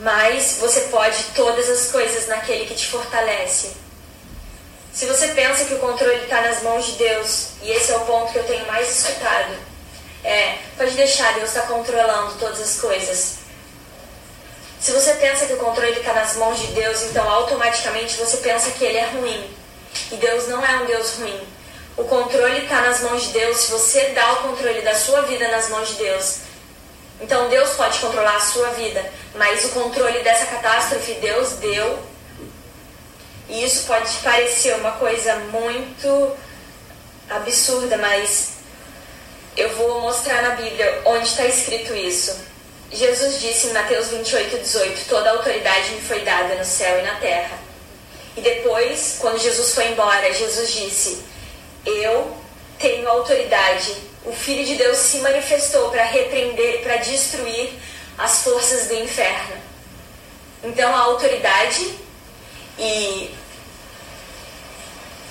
Mas 0.00 0.56
você 0.58 0.80
pode 0.90 1.22
todas 1.36 1.70
as 1.70 1.92
coisas 1.92 2.26
naquele 2.26 2.66
que 2.66 2.74
te 2.74 2.88
fortalece. 2.88 3.70
Se 4.92 5.06
você 5.06 5.28
pensa 5.28 5.66
que 5.66 5.74
o 5.74 5.78
controle 5.78 6.24
está 6.24 6.40
nas 6.40 6.64
mãos 6.64 6.86
de 6.86 6.92
Deus, 6.94 7.50
e 7.62 7.70
esse 7.70 7.92
é 7.92 7.96
o 7.96 8.00
ponto 8.00 8.32
que 8.32 8.38
eu 8.40 8.44
tenho 8.44 8.66
mais 8.66 8.90
escutado, 8.90 9.54
é, 10.24 10.58
pode 10.76 10.96
deixar, 10.96 11.32
Deus 11.34 11.50
está 11.50 11.62
controlando 11.62 12.34
todas 12.40 12.60
as 12.60 12.80
coisas. 12.80 13.34
Se 14.80 14.92
você 14.92 15.12
pensa 15.14 15.46
que 15.46 15.52
o 15.52 15.58
controle 15.58 15.92
está 15.92 16.14
nas 16.14 16.36
mãos 16.36 16.58
de 16.58 16.68
Deus, 16.68 17.02
então 17.02 17.28
automaticamente 17.28 18.16
você 18.16 18.38
pensa 18.38 18.70
que 18.70 18.82
ele 18.82 18.96
é 18.96 19.06
ruim. 19.10 19.54
E 20.10 20.16
Deus 20.16 20.48
não 20.48 20.64
é 20.64 20.76
um 20.78 20.86
Deus 20.86 21.16
ruim. 21.16 21.38
O 21.98 22.04
controle 22.04 22.62
está 22.62 22.80
nas 22.80 23.00
mãos 23.00 23.24
de 23.24 23.28
Deus 23.28 23.58
se 23.58 23.70
você 23.70 24.06
dá 24.10 24.32
o 24.32 24.36
controle 24.36 24.80
da 24.80 24.94
sua 24.94 25.20
vida 25.22 25.46
nas 25.48 25.68
mãos 25.68 25.88
de 25.88 25.94
Deus. 25.96 26.36
Então 27.20 27.50
Deus 27.50 27.70
pode 27.70 27.98
controlar 27.98 28.36
a 28.36 28.40
sua 28.40 28.70
vida, 28.70 29.04
mas 29.34 29.66
o 29.66 29.68
controle 29.68 30.20
dessa 30.20 30.46
catástrofe 30.46 31.12
Deus 31.14 31.50
deu. 31.54 31.98
E 33.50 33.62
isso 33.62 33.86
pode 33.86 34.10
parecer 34.18 34.74
uma 34.76 34.92
coisa 34.92 35.34
muito 35.50 36.36
absurda, 37.28 37.98
mas 37.98 38.52
eu 39.56 39.68
vou 39.76 40.00
mostrar 40.00 40.40
na 40.40 40.50
Bíblia 40.54 41.02
onde 41.04 41.26
está 41.26 41.44
escrito 41.44 41.94
isso. 41.94 42.49
Jesus 42.92 43.40
disse 43.40 43.68
em 43.68 43.72
Mateus 43.72 44.08
28, 44.08 44.58
18: 44.58 45.08
Toda 45.08 45.30
autoridade 45.30 45.92
me 45.92 46.00
foi 46.00 46.20
dada 46.20 46.56
no 46.56 46.64
céu 46.64 46.98
e 46.98 47.02
na 47.02 47.14
terra. 47.16 47.56
E 48.36 48.40
depois, 48.40 49.18
quando 49.20 49.38
Jesus 49.38 49.74
foi 49.74 49.88
embora, 49.88 50.32
Jesus 50.34 50.72
disse: 50.72 51.22
Eu 51.86 52.36
tenho 52.78 53.08
autoridade. 53.08 53.94
O 54.24 54.32
Filho 54.32 54.64
de 54.64 54.74
Deus 54.74 54.98
se 54.98 55.18
manifestou 55.18 55.90
para 55.90 56.04
repreender, 56.04 56.82
para 56.82 56.96
destruir 56.96 57.70
as 58.18 58.42
forças 58.42 58.88
do 58.88 58.94
inferno. 58.94 59.56
Então, 60.62 60.94
a 60.94 61.00
autoridade, 61.00 61.94
e 62.78 63.34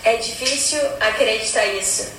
é 0.04 0.16
difícil 0.16 0.80
acreditar 1.00 1.66
isso 1.68 2.19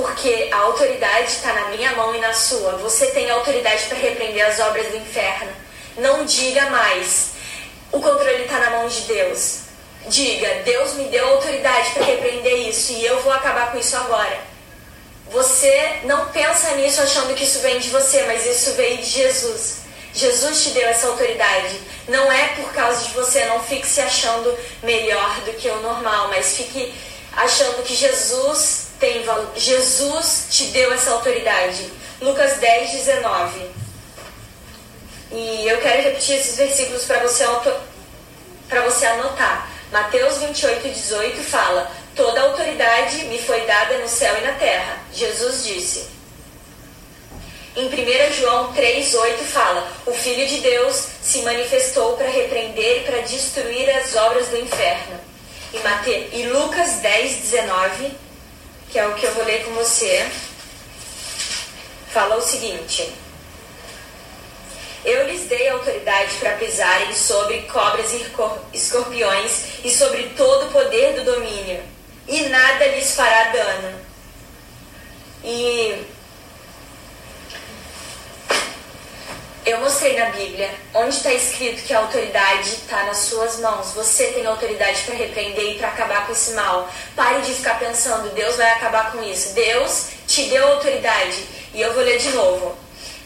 porque 0.00 0.48
a 0.50 0.56
autoridade 0.56 1.26
está 1.26 1.52
na 1.52 1.68
minha 1.68 1.94
mão 1.94 2.14
e 2.14 2.20
na 2.20 2.32
sua. 2.32 2.72
Você 2.78 3.08
tem 3.08 3.30
autoridade 3.30 3.84
para 3.84 3.98
repreender 3.98 4.46
as 4.46 4.58
obras 4.58 4.86
do 4.88 4.96
inferno. 4.96 5.52
Não 5.98 6.24
diga 6.24 6.70
mais. 6.70 7.32
O 7.92 8.00
controle 8.00 8.44
está 8.44 8.58
na 8.58 8.70
mão 8.70 8.88
de 8.88 9.02
Deus. 9.02 9.60
Diga, 10.06 10.62
Deus 10.64 10.94
me 10.94 11.04
deu 11.04 11.28
autoridade 11.28 11.90
para 11.90 12.04
repreender 12.04 12.68
isso 12.68 12.92
e 12.92 13.04
eu 13.04 13.20
vou 13.20 13.32
acabar 13.32 13.70
com 13.70 13.78
isso 13.78 13.96
agora. 13.96 14.40
Você 15.30 16.00
não 16.04 16.26
pensa 16.30 16.74
nisso 16.76 17.02
achando 17.02 17.34
que 17.34 17.44
isso 17.44 17.60
vem 17.60 17.78
de 17.78 17.90
você, 17.90 18.22
mas 18.22 18.46
isso 18.46 18.72
veio 18.72 18.96
de 18.98 19.04
Jesus. 19.04 19.80
Jesus 20.14 20.64
te 20.64 20.70
deu 20.70 20.88
essa 20.88 21.08
autoridade. 21.08 21.78
Não 22.08 22.32
é 22.32 22.48
por 22.56 22.72
causa 22.72 23.04
de 23.04 23.12
você, 23.12 23.44
não 23.44 23.62
fique 23.62 23.86
se 23.86 24.00
achando 24.00 24.58
melhor 24.82 25.40
do 25.42 25.52
que 25.52 25.68
o 25.68 25.80
normal, 25.82 26.28
mas 26.28 26.56
fique 26.56 26.92
achando 27.36 27.82
que 27.82 27.94
Jesus 27.94 28.89
tem 29.00 29.24
valor. 29.24 29.50
Jesus 29.56 30.46
te 30.50 30.66
deu 30.66 30.92
essa 30.92 31.10
autoridade. 31.10 31.90
Lucas 32.20 32.58
10, 32.58 32.90
19. 32.92 33.70
E 35.32 35.66
eu 35.66 35.78
quero 35.78 36.02
repetir 36.02 36.36
esses 36.36 36.56
versículos 36.56 37.04
para 37.04 37.20
você, 37.20 37.44
para 38.68 38.82
você 38.82 39.06
anotar. 39.06 39.68
Mateus 39.90 40.38
28, 40.38 40.88
18 40.88 41.42
fala: 41.42 41.90
Toda 42.14 42.42
autoridade 42.42 43.24
me 43.24 43.38
foi 43.38 43.62
dada 43.62 43.98
no 43.98 44.08
céu 44.08 44.36
e 44.38 44.42
na 44.42 44.52
terra. 44.52 44.98
Jesus 45.12 45.64
disse. 45.64 46.20
Em 47.76 47.86
1 47.86 48.32
João 48.34 48.74
3,8 48.74 49.38
fala: 49.44 49.88
O 50.04 50.12
Filho 50.12 50.46
de 50.46 50.58
Deus 50.58 51.06
se 51.22 51.42
manifestou 51.42 52.16
para 52.16 52.28
repreender 52.28 52.98
e 52.98 53.04
para 53.04 53.20
destruir 53.22 53.88
as 53.96 54.14
obras 54.16 54.48
do 54.48 54.58
inferno. 54.58 55.18
E, 55.72 55.78
Mate... 55.78 56.28
e 56.32 56.48
Lucas 56.52 56.96
10, 56.96 57.36
19 57.36 58.29
que 58.90 58.98
é 58.98 59.06
o 59.06 59.14
que 59.14 59.24
eu 59.24 59.34
vou 59.34 59.44
ler 59.44 59.64
com 59.64 59.72
você, 59.72 60.28
fala 62.12 62.36
o 62.36 62.42
seguinte: 62.42 63.12
Eu 65.04 65.26
lhes 65.26 65.48
dei 65.48 65.68
autoridade 65.68 66.34
para 66.36 66.56
pisarem 66.56 67.14
sobre 67.14 67.62
cobras 67.62 68.12
e 68.12 68.26
escorpiões 68.72 69.84
e 69.84 69.90
sobre 69.90 70.30
todo 70.36 70.66
o 70.66 70.72
poder 70.72 71.14
do 71.14 71.24
domínio, 71.24 71.82
e 72.26 72.42
nada 72.48 72.86
lhes 72.86 73.14
fará 73.14 73.50
dano. 73.52 74.00
E 75.42 76.04
Eu 79.70 79.78
mostrei 79.78 80.18
na 80.18 80.30
Bíblia 80.30 80.68
onde 80.92 81.14
está 81.14 81.32
escrito 81.32 81.84
que 81.84 81.94
a 81.94 82.00
autoridade 82.00 82.70
está 82.70 83.04
nas 83.04 83.18
suas 83.18 83.60
mãos. 83.60 83.92
Você 83.92 84.32
tem 84.32 84.44
autoridade 84.44 85.02
para 85.02 85.14
repreender 85.14 85.76
e 85.76 85.78
para 85.78 85.86
acabar 85.86 86.26
com 86.26 86.32
esse 86.32 86.54
mal. 86.54 86.90
Pare 87.14 87.40
de 87.42 87.54
ficar 87.54 87.78
pensando, 87.78 88.34
Deus 88.34 88.56
vai 88.56 88.68
acabar 88.72 89.12
com 89.12 89.22
isso. 89.22 89.54
Deus 89.54 90.08
te 90.26 90.46
deu 90.46 90.66
autoridade. 90.66 91.44
E 91.72 91.80
eu 91.80 91.94
vou 91.94 92.02
ler 92.02 92.18
de 92.18 92.30
novo. 92.30 92.76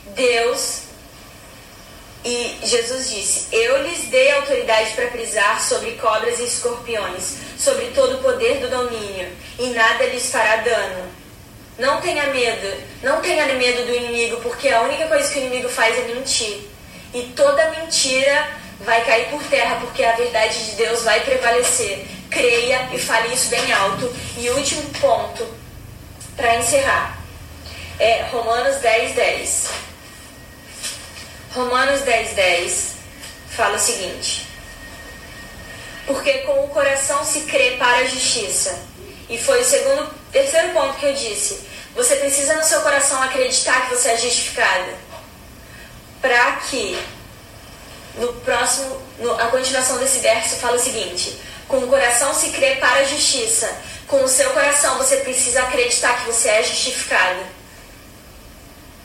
Deus 0.08 0.82
e 2.22 2.58
Jesus 2.62 3.08
disse: 3.08 3.46
Eu 3.50 3.82
lhes 3.82 4.08
dei 4.08 4.30
autoridade 4.32 4.90
para 4.90 5.06
pisar 5.06 5.58
sobre 5.62 5.92
cobras 5.92 6.38
e 6.40 6.44
escorpiões, 6.44 7.36
sobre 7.58 7.86
todo 7.94 8.16
o 8.16 8.22
poder 8.22 8.58
do 8.58 8.68
domínio, 8.68 9.32
e 9.58 9.68
nada 9.68 10.04
lhes 10.04 10.30
fará 10.30 10.56
dano. 10.56 11.23
Não 11.78 12.00
tenha 12.00 12.26
medo. 12.26 12.82
Não 13.02 13.20
tenha 13.20 13.46
medo 13.46 13.84
do 13.86 13.94
inimigo, 13.94 14.40
porque 14.40 14.68
a 14.68 14.82
única 14.82 15.06
coisa 15.08 15.30
que 15.32 15.38
o 15.38 15.42
inimigo 15.42 15.68
faz 15.68 15.98
é 15.98 16.02
mentir. 16.14 16.68
E 17.12 17.22
toda 17.36 17.70
mentira 17.70 18.48
vai 18.80 19.04
cair 19.04 19.28
por 19.30 19.42
terra, 19.44 19.76
porque 19.80 20.04
a 20.04 20.16
verdade 20.16 20.66
de 20.66 20.72
Deus 20.72 21.02
vai 21.02 21.20
prevalecer. 21.20 22.06
Creia 22.30 22.88
e 22.92 22.98
fale 22.98 23.34
isso 23.34 23.48
bem 23.48 23.72
alto. 23.72 24.12
E 24.36 24.50
último 24.50 24.82
ponto, 25.00 25.46
para 26.36 26.56
encerrar, 26.56 27.18
é 27.98 28.22
Romanos 28.30 28.76
10, 28.76 29.14
10. 29.14 29.68
Romanos 31.54 32.00
10, 32.00 32.34
10 32.34 32.94
fala 33.50 33.76
o 33.76 33.78
seguinte: 33.78 34.46
Porque 36.06 36.38
com 36.38 36.64
o 36.64 36.68
coração 36.68 37.24
se 37.24 37.42
crê 37.42 37.76
para 37.78 37.98
a 37.98 38.04
justiça. 38.04 38.93
E 39.28 39.38
foi 39.38 39.60
o 39.60 39.64
segundo 39.64 40.24
Terceiro 40.34 40.72
ponto 40.72 40.98
que 40.98 41.06
eu 41.06 41.14
disse: 41.14 41.60
você 41.94 42.16
precisa 42.16 42.56
no 42.56 42.64
seu 42.64 42.80
coração 42.80 43.22
acreditar 43.22 43.82
que 43.82 43.94
você 43.94 44.08
é 44.08 44.16
justificada. 44.16 44.92
Para 46.20 46.56
que 46.56 47.00
no 48.16 48.32
próximo, 48.40 49.00
no, 49.20 49.32
a 49.40 49.46
continuação 49.46 49.98
desse 49.98 50.18
verso 50.18 50.56
fala 50.56 50.74
o 50.74 50.80
seguinte: 50.80 51.38
com 51.68 51.78
o 51.78 51.86
coração 51.86 52.34
se 52.34 52.48
crê 52.48 52.74
para 52.76 53.02
a 53.02 53.04
justiça. 53.04 53.72
Com 54.08 54.24
o 54.24 54.28
seu 54.28 54.50
coração 54.50 54.98
você 54.98 55.18
precisa 55.18 55.62
acreditar 55.62 56.18
que 56.18 56.32
você 56.32 56.48
é 56.48 56.64
justificada. 56.64 57.46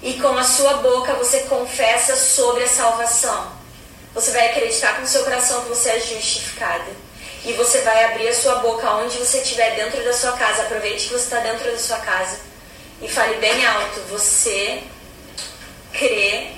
E 0.02 0.16
com 0.16 0.36
a 0.36 0.44
sua 0.44 0.78
boca 0.78 1.14
você 1.14 1.42
confessa 1.42 2.16
sobre 2.16 2.64
a 2.64 2.68
salvação. 2.68 3.52
Você 4.16 4.32
vai 4.32 4.50
acreditar 4.50 4.96
com 4.96 5.04
o 5.04 5.08
seu 5.08 5.24
coração 5.24 5.62
que 5.62 5.70
você 5.70 5.90
é 5.90 6.00
justificada 6.00 7.09
e 7.46 7.54
você 7.54 7.80
vai 7.82 8.06
abrir 8.06 8.28
a 8.28 8.34
sua 8.34 8.56
boca 8.56 8.90
onde 8.96 9.18
você 9.18 9.40
estiver 9.40 9.76
dentro 9.76 10.04
da 10.04 10.14
sua 10.14 10.34
casa. 10.34 10.64
Aproveite 10.64 11.08
que 11.08 11.14
você 11.14 11.24
está 11.24 11.40
dentro 11.40 11.72
da 11.72 11.78
sua 11.78 11.98
casa 12.00 12.40
e 13.02 13.08
fale 13.08 13.36
bem 13.38 13.66
alto. 13.66 14.02
Você 14.10 14.84
crê 15.94 16.50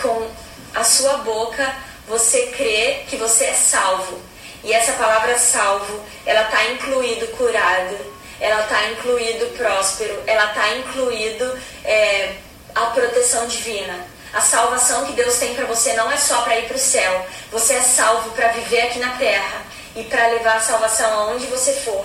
com 0.00 0.28
a 0.74 0.84
sua 0.84 1.18
boca, 1.18 1.74
você 2.06 2.46
crê 2.48 3.04
que 3.08 3.16
você 3.16 3.44
é 3.44 3.54
salvo. 3.54 4.20
E 4.62 4.72
essa 4.72 4.92
palavra 4.92 5.36
salvo, 5.38 6.04
ela 6.24 6.42
está 6.42 6.64
incluído 6.66 7.26
curado, 7.28 7.96
ela 8.38 8.62
está 8.62 8.90
incluído 8.90 9.46
próspero, 9.56 10.22
ela 10.26 10.46
está 10.46 10.76
incluído 10.76 11.58
é, 11.84 12.34
a 12.74 12.86
proteção 12.86 13.46
divina. 13.46 14.06
A 14.32 14.40
salvação 14.40 15.04
que 15.04 15.12
Deus 15.12 15.36
tem 15.36 15.54
para 15.54 15.66
você 15.66 15.94
não 15.94 16.10
é 16.10 16.16
só 16.16 16.42
para 16.42 16.58
ir 16.58 16.66
para 16.66 16.76
o 16.76 16.80
céu. 16.80 17.26
Você 17.50 17.74
é 17.74 17.80
salvo 17.80 18.30
para 18.30 18.48
viver 18.48 18.82
aqui 18.82 18.98
na 18.98 19.16
terra 19.16 19.62
e 19.94 20.04
para 20.04 20.28
levar 20.28 20.56
a 20.56 20.60
salvação 20.60 21.12
aonde 21.20 21.46
você 21.46 21.72
for. 21.72 22.04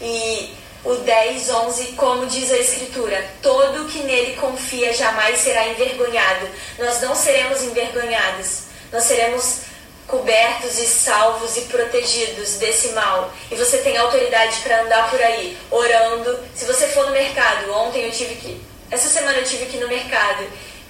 E 0.00 0.54
o 0.84 0.94
10, 0.94 1.50
11, 1.50 1.84
como 1.92 2.26
diz 2.26 2.50
a 2.52 2.58
Escritura: 2.58 3.24
todo 3.42 3.88
que 3.88 3.98
nele 4.00 4.36
confia 4.36 4.92
jamais 4.92 5.40
será 5.40 5.66
envergonhado. 5.68 6.48
Nós 6.78 7.00
não 7.00 7.14
seremos 7.14 7.62
envergonhados, 7.62 8.62
nós 8.92 9.04
seremos 9.04 9.68
cobertos 10.06 10.78
e 10.78 10.86
salvos 10.86 11.56
e 11.58 11.62
protegidos 11.62 12.54
desse 12.54 12.88
mal. 12.88 13.30
E 13.50 13.54
você 13.54 13.78
tem 13.78 13.96
autoridade 13.98 14.60
para 14.60 14.82
andar 14.82 15.10
por 15.10 15.20
aí, 15.20 15.56
orando. 15.70 16.38
Se 16.54 16.64
você 16.64 16.86
for 16.88 17.06
no 17.06 17.12
mercado, 17.12 17.72
ontem 17.72 18.04
eu 18.04 18.10
tive 18.10 18.34
que. 18.36 18.60
Essa 18.90 19.08
semana 19.08 19.36
eu 19.38 19.44
tive 19.44 19.66
que 19.66 19.76
ir 19.76 19.80
no 19.80 19.88
mercado. 19.88 20.44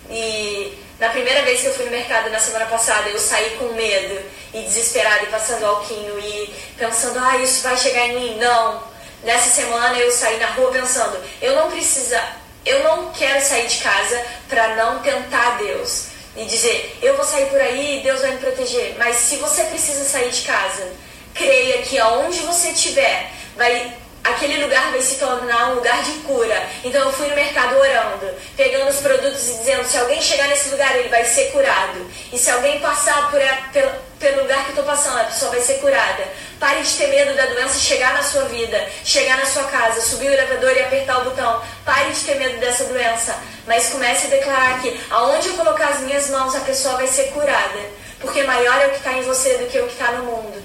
E 0.09 0.79
na 0.99 1.11
primeira 1.11 1.43
vez 1.43 1.61
que 1.61 1.67
eu 1.67 1.75
fui 1.75 1.85
no 1.85 1.91
mercado 1.93 2.29
na 2.31 2.41
semana 2.41 2.67
passada, 2.67 3.09
eu 3.09 3.19
saí 3.19 3.51
com 3.51 3.67
medo 3.73 4.21
e 4.53 4.63
desesperada 4.63 5.23
e 5.23 5.27
passando 5.27 5.65
alquinho 5.65 6.19
e 6.19 6.53
pensando, 6.77 7.19
ah, 7.21 7.37
isso 7.37 7.63
vai 7.63 7.77
chegar 7.77 8.09
em 8.09 8.15
mim. 8.15 8.37
Não. 8.39 8.83
Nessa 9.23 9.51
semana 9.51 9.97
eu 9.99 10.11
saí 10.11 10.39
na 10.39 10.47
rua 10.51 10.73
pensando, 10.73 11.19
eu 11.41 11.55
não 11.57 11.71
precisa, 11.71 12.21
eu 12.65 12.83
não 12.85 13.13
quero 13.13 13.45
sair 13.45 13.67
de 13.67 13.79
casa 13.79 14.25
para 14.49 14.77
não 14.77 15.01
tentar 15.01 15.59
Deus 15.59 16.07
e 16.37 16.45
dizer, 16.45 16.97
eu 17.03 17.17
vou 17.17 17.25
sair 17.25 17.47
por 17.47 17.61
aí 17.61 17.99
e 17.99 18.03
Deus 18.03 18.21
vai 18.21 18.33
me 18.33 18.39
proteger. 18.39 18.95
Mas 18.99 19.17
se 19.17 19.37
você 19.37 19.65
precisa 19.65 20.05
sair 20.05 20.31
de 20.31 20.43
casa, 20.43 20.93
creia 21.35 21.83
que 21.83 21.99
aonde 21.99 22.41
você 22.41 22.71
estiver, 22.71 23.31
vai 23.57 23.97
aquele 24.31 24.63
lugar 24.63 24.91
vai 24.91 25.01
se 25.01 25.17
tornar 25.17 25.71
um 25.71 25.75
lugar 25.77 26.03
de 26.03 26.13
cura. 26.21 26.69
Então 26.85 27.07
eu 27.07 27.13
fui 27.13 27.29
no 27.29 27.35
mercado 27.35 27.77
orando, 27.77 28.31
pegando 28.57 28.89
os 28.89 28.97
produtos 28.97 29.49
e 29.49 29.55
dizendo: 29.55 29.85
se 29.85 29.99
alguém 29.99 30.21
chegar 30.21 30.49
nesse 30.49 30.69
lugar, 30.71 30.97
ele 30.97 31.09
vai 31.09 31.25
ser 31.25 31.51
curado. 31.53 32.07
E 32.33 32.39
se 32.39 32.51
alguém 32.51 32.81
passar 32.81 33.31
por 33.31 33.41
pelo, 33.73 33.91
pelo 34.19 34.43
lugar 34.43 34.65
que 34.65 34.71
eu 34.71 34.71
estou 34.71 34.85
passando, 34.85 35.21
a 35.21 35.25
pessoa 35.25 35.51
vai 35.51 35.61
ser 35.61 35.75
curada. 35.75 36.25
Pare 36.59 36.83
de 36.83 36.95
ter 36.97 37.07
medo 37.09 37.37
da 37.37 37.47
doença 37.47 37.79
chegar 37.79 38.15
na 38.15 38.23
sua 38.23 38.45
vida, 38.45 38.85
chegar 39.05 39.37
na 39.39 39.47
sua 39.47 39.65
casa, 39.65 40.01
subir 40.01 40.29
o 40.29 40.33
elevador 40.33 40.77
e 40.77 40.81
apertar 40.81 41.21
o 41.21 41.25
botão. 41.25 41.63
Pare 41.85 42.11
de 42.11 42.21
ter 42.21 42.35
medo 42.35 42.59
dessa 42.59 42.85
doença. 42.85 43.39
Mas 43.67 43.91
comece 43.91 44.27
a 44.27 44.31
declarar 44.31 44.81
que 44.81 45.01
aonde 45.11 45.49
eu 45.49 45.55
colocar 45.55 45.89
as 45.89 46.01
minhas 46.01 46.31
mãos, 46.31 46.55
a 46.55 46.61
pessoa 46.61 46.97
vai 46.97 47.07
ser 47.07 47.31
curada. 47.33 47.79
Porque 48.21 48.43
maior 48.43 48.81
é 48.81 48.87
o 48.89 48.91
que 48.91 48.97
está 48.97 49.13
em 49.13 49.23
você 49.23 49.59
do 49.59 49.67
que 49.67 49.79
o 49.79 49.87
que 49.87 49.93
está 49.93 50.13
no 50.13 50.25
mundo. 50.25 50.63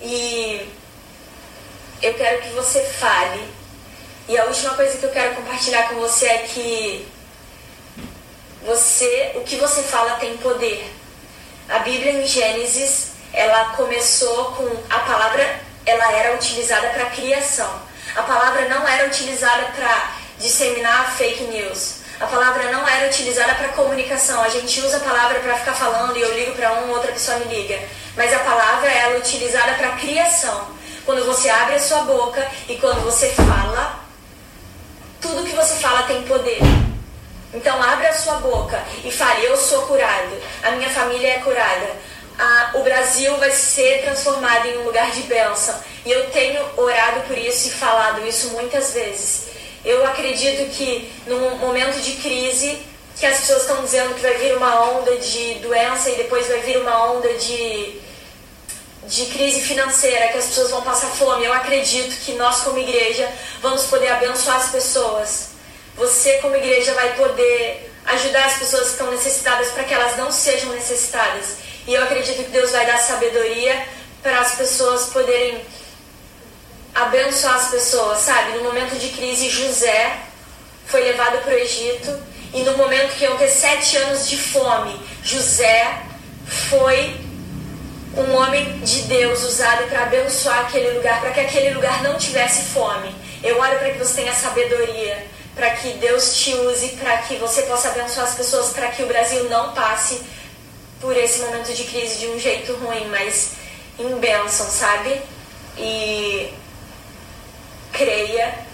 E 0.00 0.68
eu 2.02 2.14
quero 2.14 2.42
que 2.42 2.48
você 2.50 2.80
fale. 2.82 3.48
E 4.28 4.36
a 4.36 4.44
última 4.44 4.74
coisa 4.74 4.98
que 4.98 5.04
eu 5.04 5.10
quero 5.10 5.36
compartilhar 5.36 5.88
com 5.88 5.96
você 5.96 6.26
é 6.26 6.38
que 6.38 7.08
você, 8.64 9.32
o 9.36 9.40
que 9.42 9.56
você 9.56 9.82
fala 9.82 10.16
tem 10.16 10.36
poder. 10.38 10.92
A 11.68 11.78
Bíblia 11.80 12.12
em 12.12 12.26
Gênesis, 12.26 13.12
ela 13.32 13.66
começou 13.76 14.52
com 14.52 14.68
a 14.90 14.98
palavra, 15.00 15.60
ela 15.84 16.12
era 16.12 16.34
utilizada 16.34 16.88
para 16.88 17.06
criação. 17.06 17.82
A 18.16 18.22
palavra 18.22 18.68
não 18.68 18.86
era 18.86 19.06
utilizada 19.06 19.64
para 19.76 20.16
disseminar 20.38 21.14
fake 21.16 21.44
news. 21.44 21.96
A 22.18 22.26
palavra 22.26 22.72
não 22.72 22.88
era 22.88 23.08
utilizada 23.08 23.54
para 23.54 23.68
comunicação. 23.68 24.42
A 24.42 24.48
gente 24.48 24.80
usa 24.80 24.96
a 24.96 25.00
palavra 25.00 25.38
para 25.40 25.58
ficar 25.58 25.74
falando 25.74 26.16
e 26.16 26.20
eu 26.20 26.34
ligo 26.34 26.52
para 26.52 26.72
um, 26.72 26.90
outra 26.90 27.12
pessoa 27.12 27.38
me 27.38 27.54
liga. 27.54 27.78
Mas 28.16 28.32
a 28.32 28.38
palavra 28.38 28.90
ela 28.90 29.16
é 29.16 29.18
utilizada 29.18 29.74
para 29.74 29.96
criação. 29.96 30.75
Quando 31.06 31.24
você 31.24 31.48
abre 31.48 31.76
a 31.76 31.80
sua 31.80 32.00
boca 32.00 32.44
e 32.68 32.74
quando 32.78 33.04
você 33.04 33.28
fala, 33.28 34.00
tudo 35.20 35.44
que 35.44 35.54
você 35.54 35.76
fala 35.76 36.02
tem 36.02 36.22
poder. 36.22 36.58
Então 37.54 37.80
abra 37.80 38.08
a 38.08 38.12
sua 38.12 38.34
boca 38.34 38.82
e 39.04 39.10
fale, 39.12 39.46
eu 39.46 39.56
sou 39.56 39.82
curado, 39.82 40.36
a 40.64 40.72
minha 40.72 40.90
família 40.90 41.34
é 41.34 41.38
curada. 41.38 41.90
O 42.74 42.82
Brasil 42.82 43.36
vai 43.38 43.52
ser 43.52 44.02
transformado 44.02 44.66
em 44.66 44.78
um 44.78 44.82
lugar 44.82 45.10
de 45.12 45.22
bênção. 45.22 45.74
E 46.04 46.10
eu 46.10 46.28
tenho 46.30 46.60
orado 46.76 47.20
por 47.20 47.38
isso 47.38 47.68
e 47.68 47.70
falado 47.70 48.26
isso 48.26 48.50
muitas 48.50 48.92
vezes. 48.92 49.46
Eu 49.84 50.04
acredito 50.04 50.68
que 50.72 51.10
num 51.26 51.56
momento 51.56 52.00
de 52.02 52.16
crise, 52.16 52.82
que 53.16 53.24
as 53.24 53.38
pessoas 53.38 53.62
estão 53.62 53.82
dizendo 53.82 54.14
que 54.14 54.20
vai 54.20 54.34
vir 54.34 54.56
uma 54.56 54.90
onda 54.90 55.16
de 55.16 55.54
doença 55.60 56.10
e 56.10 56.16
depois 56.16 56.48
vai 56.48 56.58
vir 56.60 56.78
uma 56.78 57.12
onda 57.12 57.32
de 57.34 58.00
de 59.06 59.26
crise 59.26 59.60
financeira, 59.60 60.28
que 60.28 60.38
as 60.38 60.46
pessoas 60.46 60.70
vão 60.70 60.82
passar 60.82 61.08
fome, 61.08 61.44
eu 61.44 61.52
acredito 61.52 62.16
que 62.24 62.32
nós, 62.32 62.60
como 62.62 62.78
igreja, 62.78 63.30
vamos 63.62 63.84
poder 63.84 64.08
abençoar 64.08 64.56
as 64.56 64.70
pessoas. 64.70 65.48
Você, 65.96 66.34
como 66.38 66.56
igreja, 66.56 66.92
vai 66.94 67.14
poder 67.14 67.92
ajudar 68.06 68.46
as 68.46 68.58
pessoas 68.58 68.84
que 68.84 68.92
estão 68.92 69.10
necessitadas 69.10 69.68
para 69.68 69.84
que 69.84 69.94
elas 69.94 70.16
não 70.16 70.30
sejam 70.30 70.72
necessitadas. 70.72 71.56
E 71.86 71.94
eu 71.94 72.02
acredito 72.02 72.44
que 72.44 72.50
Deus 72.50 72.72
vai 72.72 72.84
dar 72.84 72.98
sabedoria 72.98 73.86
para 74.22 74.40
as 74.40 74.56
pessoas 74.56 75.06
poderem 75.06 75.64
abençoar 76.94 77.56
as 77.56 77.68
pessoas, 77.70 78.18
sabe? 78.18 78.58
No 78.58 78.64
momento 78.64 78.98
de 78.98 79.10
crise, 79.10 79.48
José 79.48 80.18
foi 80.86 81.02
levado 81.02 81.42
para 81.42 81.54
o 81.54 81.58
Egito 81.58 82.22
e 82.54 82.62
no 82.62 82.76
momento 82.76 83.16
que 83.16 83.24
iam 83.24 83.36
ter 83.36 83.48
sete 83.48 83.96
anos 83.98 84.28
de 84.28 84.36
fome, 84.36 84.98
José 85.22 86.02
foi 86.70 87.25
um 88.16 88.34
homem 88.34 88.78
de 88.80 89.02
Deus 89.02 89.42
usado 89.44 89.88
para 89.88 90.04
abençoar 90.04 90.60
aquele 90.60 90.96
lugar, 90.96 91.20
para 91.20 91.30
que 91.30 91.40
aquele 91.40 91.74
lugar 91.74 92.02
não 92.02 92.16
tivesse 92.16 92.72
fome. 92.72 93.14
Eu 93.42 93.60
oro 93.60 93.78
para 93.78 93.90
que 93.90 93.98
você 93.98 94.22
tenha 94.22 94.32
sabedoria, 94.32 95.26
para 95.54 95.70
que 95.70 95.94
Deus 95.94 96.36
te 96.36 96.54
use, 96.54 96.88
para 96.96 97.18
que 97.18 97.36
você 97.36 97.62
possa 97.62 97.88
abençoar 97.88 98.26
as 98.26 98.34
pessoas, 98.34 98.70
para 98.70 98.88
que 98.88 99.02
o 99.02 99.06
Brasil 99.06 99.44
não 99.50 99.72
passe 99.72 100.22
por 101.00 101.16
esse 101.16 101.40
momento 101.40 101.72
de 101.74 101.84
crise 101.84 102.18
de 102.18 102.26
um 102.28 102.38
jeito 102.38 102.72
ruim, 102.76 103.06
mas 103.08 103.52
em 103.98 104.18
bênção, 104.18 104.66
sabe? 104.66 105.20
E 105.78 106.52
creia. 107.92 108.66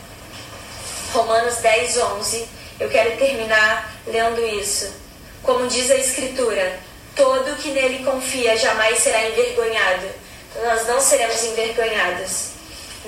Romanos 1.13 1.57
10, 1.57 1.99
11. 1.99 2.49
Eu 2.81 2.89
quero 2.89 3.17
terminar 3.19 3.93
lendo 4.07 4.41
isso. 4.41 4.91
Como 5.43 5.67
diz 5.67 5.91
a 5.91 5.97
Escritura, 5.97 6.79
Todo 7.15 7.57
que 7.57 7.71
nele 7.71 8.05
confia 8.05 8.57
jamais 8.57 8.99
será 8.99 9.29
envergonhado. 9.29 10.09
Nós 10.63 10.87
não 10.87 11.01
seremos 11.01 11.43
envergonhados. 11.45 12.53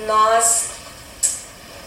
Nós 0.06 0.64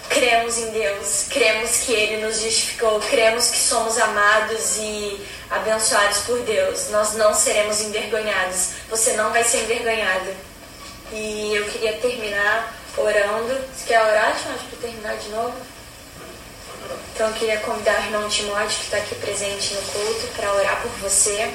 cremos 0.09 0.57
em 0.57 0.71
Deus, 0.71 1.25
cremos 1.29 1.77
que 1.77 1.93
Ele 1.93 2.25
nos 2.25 2.41
justificou, 2.41 2.99
cremos 3.01 3.51
que 3.51 3.57
somos 3.57 3.97
amados 3.97 4.77
e 4.77 5.21
abençoados 5.49 6.19
por 6.19 6.39
Deus. 6.39 6.89
Nós 6.89 7.13
não 7.13 7.33
seremos 7.33 7.81
envergonhados. 7.81 8.69
Você 8.89 9.13
não 9.13 9.31
vai 9.31 9.43
ser 9.43 9.63
envergonhado. 9.63 10.31
E 11.11 11.55
eu 11.55 11.65
queria 11.65 11.93
terminar 11.97 12.75
orando. 12.97 13.53
Você 13.75 13.85
quer 13.87 14.01
orar, 14.01 14.35
Timóteo, 14.35 14.67
para 14.69 14.79
terminar 14.79 15.17
de 15.17 15.29
novo? 15.29 15.55
Então 17.13 17.27
eu 17.27 17.33
queria 17.33 17.57
convidar 17.59 17.99
o 17.99 18.03
irmão 18.05 18.29
Timóteo, 18.29 18.77
que 18.77 18.83
está 18.83 18.97
aqui 18.97 19.15
presente 19.15 19.73
no 19.73 19.81
culto, 19.81 20.27
para 20.35 20.53
orar 20.53 20.81
por 20.81 20.91
você. 20.99 21.51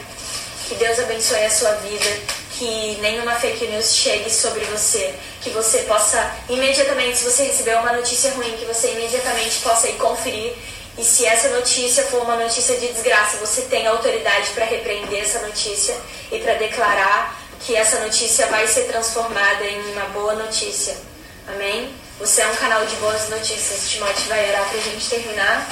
Que 0.69 0.75
Deus 0.77 0.99
abençoe 0.99 1.45
a 1.45 1.51
sua 1.51 1.73
vida, 1.77 2.07
que 2.53 2.99
nenhuma 3.01 3.35
fake 3.35 3.67
news 3.67 3.95
chegue 3.95 4.31
sobre 4.31 4.65
você, 4.67 5.15
que 5.41 5.51
você 5.51 5.79
possa 5.81 6.35
imediatamente, 6.49 7.19
se 7.19 7.25
você 7.25 7.45
receber 7.45 7.77
uma 7.77 7.93
notícia 7.93 8.31
ruim, 8.33 8.57
que 8.57 8.65
você 8.65 8.93
imediatamente 8.93 9.59
possa 9.61 9.89
ir 9.89 9.95
conferir. 9.95 10.55
E 10.97 11.05
se 11.05 11.25
essa 11.25 11.49
notícia 11.49 12.05
for 12.05 12.23
uma 12.23 12.37
notícia 12.37 12.77
de 12.77 12.89
desgraça, 12.89 13.39
você 13.39 13.63
tem 13.63 13.87
autoridade 13.87 14.51
para 14.51 14.65
repreender 14.65 15.23
essa 15.23 15.41
notícia 15.41 15.97
e 16.31 16.39
para 16.39 16.55
declarar 16.55 17.41
que 17.61 17.75
essa 17.75 18.01
notícia 18.01 18.47
vai 18.47 18.67
ser 18.67 18.83
transformada 18.83 19.65
em 19.65 19.81
uma 19.93 20.05
boa 20.07 20.35
notícia. 20.35 20.97
Amém? 21.49 21.93
Você 22.19 22.43
é 22.43 22.47
um 22.47 22.57
canal 22.57 22.85
de 22.85 22.95
boas 22.97 23.29
notícias. 23.31 23.91
Timóteo 23.91 24.29
vai 24.29 24.49
orar 24.49 24.69
para 24.69 24.79
a 24.79 24.83
gente 24.83 25.09
terminar. 25.09 25.69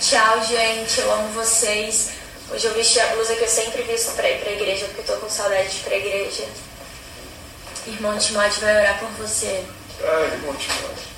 Tchau, 0.00 0.42
gente. 0.46 1.00
Eu 1.00 1.12
amo 1.12 1.28
vocês. 1.34 2.19
Hoje 2.52 2.66
eu 2.66 2.74
vesti 2.74 2.98
a 2.98 3.06
blusa 3.14 3.36
que 3.36 3.44
eu 3.44 3.48
sempre 3.48 3.82
visto 3.82 4.12
para 4.16 4.28
ir 4.28 4.40
para 4.40 4.50
a 4.50 4.52
igreja, 4.54 4.86
porque 4.86 5.00
eu 5.02 5.14
tô 5.14 5.20
com 5.20 5.30
saudade 5.30 5.68
de 5.68 5.76
ir 5.76 5.80
para 5.82 5.94
a 5.94 5.98
igreja. 5.98 6.44
Irmão 7.86 8.18
Timóteo 8.18 8.60
vai 8.60 8.76
orar 8.76 8.98
por 8.98 9.08
você. 9.10 9.64
Ah, 10.02 10.28
irmão 10.32 10.52
Timóteo. 10.56 11.10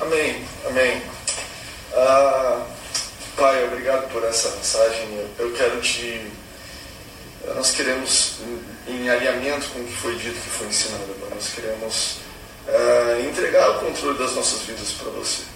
Amém, 0.00 0.44
amém. 0.66 1.02
Ah, 1.94 2.66
pai, 3.36 3.64
obrigado 3.66 4.10
por 4.10 4.24
essa 4.24 4.50
mensagem. 4.50 5.30
Eu 5.38 5.52
quero 5.52 5.80
te. 5.80 6.28
Nós 7.54 7.70
queremos, 7.70 8.38
em 8.88 9.08
alinhamento 9.08 9.68
com 9.68 9.78
o 9.78 9.84
que 9.84 9.94
foi 9.94 10.16
dito, 10.16 10.40
que 10.40 10.50
foi 10.50 10.66
ensinado, 10.66 11.06
nós 11.30 11.50
queremos 11.54 12.16
ah, 12.66 13.20
entregar 13.20 13.70
o 13.70 13.80
controle 13.80 14.18
das 14.18 14.32
nossas 14.32 14.62
vidas 14.62 14.90
para 14.90 15.10
você. 15.10 15.51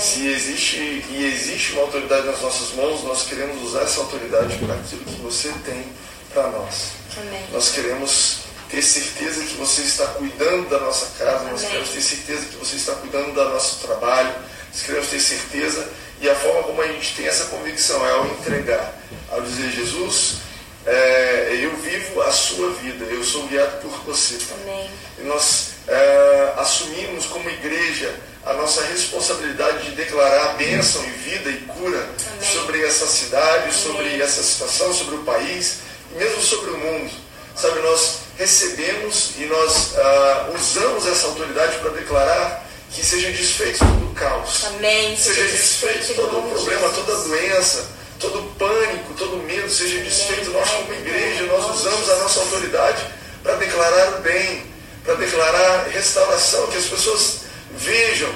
Se 0.00 0.26
existe 0.26 0.76
e 0.76 1.32
existe 1.32 1.72
uma 1.72 1.82
autoridade 1.82 2.26
nas 2.26 2.40
nossas 2.40 2.74
mãos, 2.74 3.04
nós 3.04 3.24
queremos 3.24 3.62
usar 3.62 3.82
essa 3.82 4.00
autoridade 4.00 4.56
para 4.58 4.74
aquilo 4.74 5.04
que 5.04 5.20
você 5.20 5.52
tem 5.64 5.84
para 6.32 6.48
nós. 6.48 6.92
Amém. 7.16 7.44
Nós 7.52 7.70
queremos 7.70 8.38
ter 8.68 8.82
certeza 8.82 9.44
que 9.44 9.54
você 9.54 9.82
está 9.82 10.06
cuidando 10.08 10.68
da 10.68 10.80
nossa 10.80 11.06
casa, 11.18 11.40
Amém. 11.40 11.52
nós 11.52 11.62
queremos 11.62 11.88
ter 11.90 12.00
certeza 12.00 12.46
que 12.46 12.56
você 12.56 12.76
está 12.76 12.92
cuidando 12.94 13.32
do 13.32 13.44
nosso 13.50 13.86
trabalho, 13.86 14.34
nós 14.72 14.82
queremos 14.82 15.08
ter 15.08 15.20
certeza 15.20 15.88
e 16.20 16.28
a 16.28 16.34
forma 16.34 16.62
como 16.64 16.82
a 16.82 16.86
gente 16.88 17.14
tem 17.14 17.26
essa 17.26 17.44
convicção 17.44 18.04
é 18.06 18.10
ao 18.12 18.26
entregar, 18.26 18.98
ao 19.30 19.42
dizer 19.42 19.70
Jesus, 19.70 20.38
é, 20.86 21.60
eu 21.62 21.76
vivo 21.76 22.20
a 22.22 22.32
sua 22.32 22.70
vida, 22.72 23.04
eu 23.04 23.22
sou 23.22 23.46
guiado 23.46 23.80
por 23.80 23.92
você. 24.04 24.38
Amém. 24.62 24.90
E 25.18 25.22
nós 25.22 25.74
é, 25.86 26.54
assumimos 26.56 27.26
como 27.26 27.48
igreja 27.48 28.14
a 28.46 28.52
nossa 28.54 28.82
responsabilidade 28.84 29.90
de 29.90 29.96
declarar 29.96 30.54
bênção 30.54 31.02
e 31.04 31.10
vida 31.10 31.50
e 31.50 31.58
cura 31.62 31.98
Amém. 31.98 32.52
sobre 32.52 32.84
essa 32.84 33.06
cidade, 33.06 33.70
Amém. 33.70 33.72
sobre 33.72 34.20
essa 34.20 34.42
situação, 34.42 34.92
sobre 34.92 35.16
o 35.16 35.24
país 35.24 35.78
e 36.12 36.18
mesmo 36.18 36.42
sobre 36.42 36.70
o 36.70 36.78
mundo. 36.78 37.10
Sabe, 37.56 37.80
nós 37.80 38.18
recebemos 38.36 39.30
e 39.38 39.46
nós 39.46 39.96
ah, 39.96 40.50
usamos 40.54 41.06
essa 41.06 41.28
autoridade 41.28 41.78
para 41.78 41.90
declarar 41.90 42.66
que 42.90 43.04
seja 43.04 43.30
desfeito 43.30 43.78
todo 43.78 44.10
o 44.10 44.14
caos. 44.14 44.64
Amém. 44.66 45.16
Seja 45.16 45.44
desfeito 45.44 46.14
todo 46.14 46.38
o 46.38 46.50
problema, 46.50 46.88
toda 46.90 47.12
a 47.12 47.20
doença, 47.22 47.86
todo 48.20 48.40
o 48.40 48.54
pânico, 48.54 49.14
todo 49.14 49.36
o 49.36 49.42
medo, 49.42 49.70
seja 49.70 49.98
desfeito. 50.00 50.50
Nós, 50.50 50.68
como 50.70 50.92
igreja, 50.92 51.44
nós 51.44 51.76
usamos 51.76 52.10
a 52.10 52.16
nossa 52.16 52.40
autoridade 52.40 53.04
para 53.42 53.54
declarar 53.56 54.18
o 54.18 54.22
bem, 54.22 54.66
para 55.04 55.14
declarar 55.14 55.88
restauração, 55.88 56.66
que 56.68 56.78
as 56.78 56.86
pessoas 56.86 57.43
vejam 57.76 58.30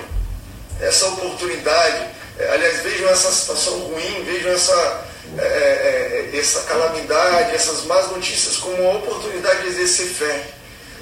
essa 0.81 1.07
oportunidade, 1.09 2.07
eh, 2.39 2.51
aliás, 2.53 2.83
vejam 2.83 3.09
essa 3.09 3.33
situação 3.33 3.79
ruim, 3.81 4.25
vejam 4.25 4.53
essa, 4.53 5.05
é, 5.39 6.31
é, 6.33 6.39
essa 6.39 6.61
calamidade, 6.63 7.55
essas 7.55 7.85
más 7.85 8.11
notícias 8.11 8.57
como 8.57 8.77
uma 8.83 8.99
oportunidade 8.99 9.63
de 9.63 9.69
exercer 9.69 10.07
fé. 10.07 10.47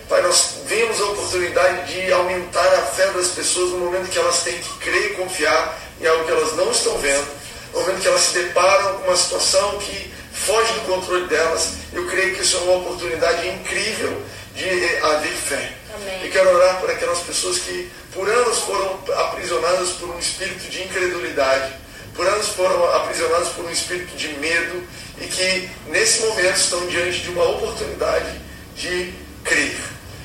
Pai, 0.08 0.22
nós 0.22 0.58
vemos 0.66 1.00
a 1.00 1.04
oportunidade 1.06 1.92
de 1.92 2.12
aumentar 2.12 2.66
a 2.74 2.82
fé 2.82 3.06
das 3.08 3.28
pessoas 3.28 3.72
no 3.72 3.78
momento 3.78 4.08
que 4.08 4.18
elas 4.18 4.42
têm 4.42 4.56
que 4.58 4.78
crer 4.78 5.12
e 5.12 5.14
confiar 5.14 5.78
em 6.00 6.06
algo 6.06 6.24
que 6.24 6.30
elas 6.30 6.52
não 6.54 6.70
estão 6.70 6.96
vendo, 6.98 7.26
no 7.74 7.80
momento 7.80 8.00
que 8.00 8.08
elas 8.08 8.20
se 8.20 8.38
deparam 8.38 8.98
com 8.98 9.08
uma 9.08 9.16
situação 9.16 9.78
que 9.78 10.14
foge 10.32 10.72
do 10.74 10.80
controle 10.82 11.26
delas. 11.26 11.72
Eu 11.92 12.06
creio 12.06 12.34
que 12.34 12.42
isso 12.42 12.56
é 12.56 12.60
uma 12.60 12.76
oportunidade 12.76 13.48
incrível 13.48 14.22
de 14.54 14.96
haver 15.02 15.32
fé. 15.32 15.72
Amém. 15.96 16.24
Eu 16.24 16.30
quero 16.30 16.54
orar 16.54 16.80
por 16.80 16.90
aquelas 16.90 17.20
pessoas 17.20 17.58
que 17.58 17.90
por 18.12 18.28
anos 18.28 18.58
foram 18.58 19.00
aprisionadas 19.16 19.90
por 19.90 20.10
um 20.10 20.18
espírito 20.18 20.70
de 20.70 20.82
incredulidade, 20.82 21.72
por 22.14 22.26
anos 22.26 22.48
foram 22.48 22.94
aprisionadas 22.94 23.48
por 23.48 23.64
um 23.64 23.70
espírito 23.70 24.16
de 24.16 24.28
medo 24.34 24.82
e 25.20 25.26
que 25.26 25.70
nesse 25.88 26.20
momento 26.20 26.56
estão 26.56 26.86
diante 26.86 27.20
de 27.20 27.30
uma 27.30 27.44
oportunidade 27.44 28.40
de 28.76 29.12
crer, 29.44 29.76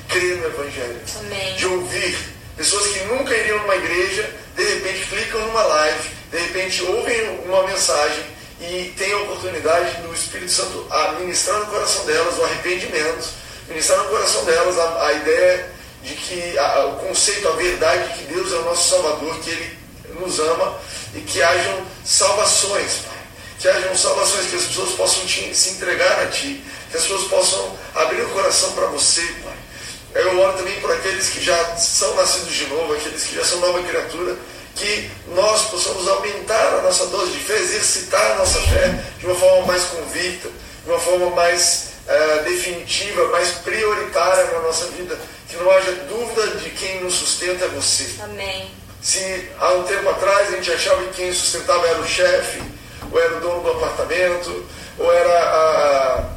crer 0.08 0.36
no 0.38 0.46
Evangelho, 0.46 1.00
Amém. 1.20 1.56
de 1.56 1.66
ouvir. 1.66 2.18
Pessoas 2.56 2.88
que 2.88 3.04
nunca 3.04 3.34
iriam 3.34 3.58
numa 3.60 3.76
igreja, 3.76 4.30
de 4.54 4.62
repente 4.62 5.06
clicam 5.06 5.40
numa 5.46 5.62
live, 5.62 6.10
de 6.30 6.38
repente 6.38 6.82
ouvem 6.82 7.40
uma 7.46 7.66
mensagem 7.66 8.24
e 8.60 8.92
têm 8.96 9.12
a 9.12 9.18
oportunidade 9.18 10.02
do 10.02 10.14
Espírito 10.14 10.52
Santo 10.52 10.86
a 10.90 11.12
ministrar 11.12 11.60
no 11.60 11.66
coração 11.66 12.04
delas 12.04 12.38
o 12.38 12.44
arrependimento, 12.44 13.28
ministrar 13.72 13.98
no 13.98 14.08
coração 14.10 14.44
delas 14.44 14.78
a, 14.78 15.06
a 15.06 15.12
ideia 15.12 15.70
de 16.02 16.14
que 16.14 16.58
a- 16.58 16.86
o 16.86 16.96
conceito, 17.06 17.48
a 17.48 17.52
verdade 17.52 18.08
de 18.08 18.18
que 18.18 18.24
Deus 18.32 18.52
é 18.52 18.56
o 18.56 18.64
nosso 18.64 18.88
Salvador, 18.90 19.38
que 19.40 19.50
Ele 19.50 19.78
nos 20.20 20.38
ama 20.38 20.78
e 21.14 21.20
que 21.20 21.42
hajam 21.42 21.80
salvações, 22.04 22.92
Pai. 23.06 23.18
Que 23.58 23.68
hajam 23.68 23.96
salvações, 23.96 24.46
que 24.50 24.56
as 24.56 24.64
pessoas 24.64 24.90
possam 24.92 25.24
te- 25.26 25.54
se 25.54 25.70
entregar 25.70 26.22
a 26.22 26.26
Ti, 26.26 26.62
que 26.90 26.96
as 26.96 27.02
pessoas 27.04 27.24
possam 27.28 27.76
abrir 27.94 28.22
o 28.22 28.28
coração 28.30 28.72
para 28.72 28.86
você, 28.86 29.22
Pai. 29.44 30.22
Eu 30.22 30.38
oro 30.40 30.58
também 30.58 30.78
por 30.80 30.92
aqueles 30.92 31.28
que 31.30 31.42
já 31.42 31.76
são 31.76 32.14
nascidos 32.16 32.52
de 32.54 32.66
novo, 32.66 32.92
aqueles 32.92 33.22
que 33.24 33.34
já 33.36 33.44
são 33.44 33.60
nova 33.60 33.82
criatura, 33.82 34.36
que 34.74 35.10
nós 35.28 35.62
possamos 35.70 36.06
aumentar 36.08 36.78
a 36.78 36.82
nossa 36.82 37.06
dose 37.06 37.30
de 37.32 37.38
fé, 37.38 37.54
exercitar 37.58 38.32
a 38.32 38.34
nossa 38.36 38.60
fé 38.62 39.02
de 39.18 39.26
uma 39.26 39.34
forma 39.34 39.66
mais 39.66 39.84
convicta, 39.84 40.48
de 40.84 40.90
uma 40.90 40.98
forma 40.98 41.30
mais 41.30 41.91
eh, 42.12 42.42
definitiva, 42.44 43.28
mais 43.28 43.48
prioritária 43.50 44.44
na 44.52 44.60
nossa 44.60 44.86
vida, 44.88 45.18
que 45.48 45.56
não 45.56 45.70
haja 45.70 45.92
dúvida 46.08 46.46
de 46.58 46.70
quem 46.70 47.02
nos 47.02 47.14
sustenta 47.14 47.64
é 47.64 47.68
você. 47.68 48.06
Amém. 48.22 48.70
Se 49.00 49.48
há 49.58 49.72
um 49.74 49.82
tempo 49.84 50.08
atrás 50.08 50.48
a 50.48 50.56
gente 50.56 50.70
achava 50.72 51.02
que 51.04 51.14
quem 51.14 51.32
sustentava 51.32 51.86
era 51.88 52.00
o 52.00 52.06
chefe, 52.06 52.62
ou 53.10 53.20
era 53.20 53.36
o 53.36 53.40
dono 53.40 53.62
do 53.62 53.70
apartamento, 53.72 54.64
ou 54.98 55.12
era 55.12 55.38
a- 55.40 56.30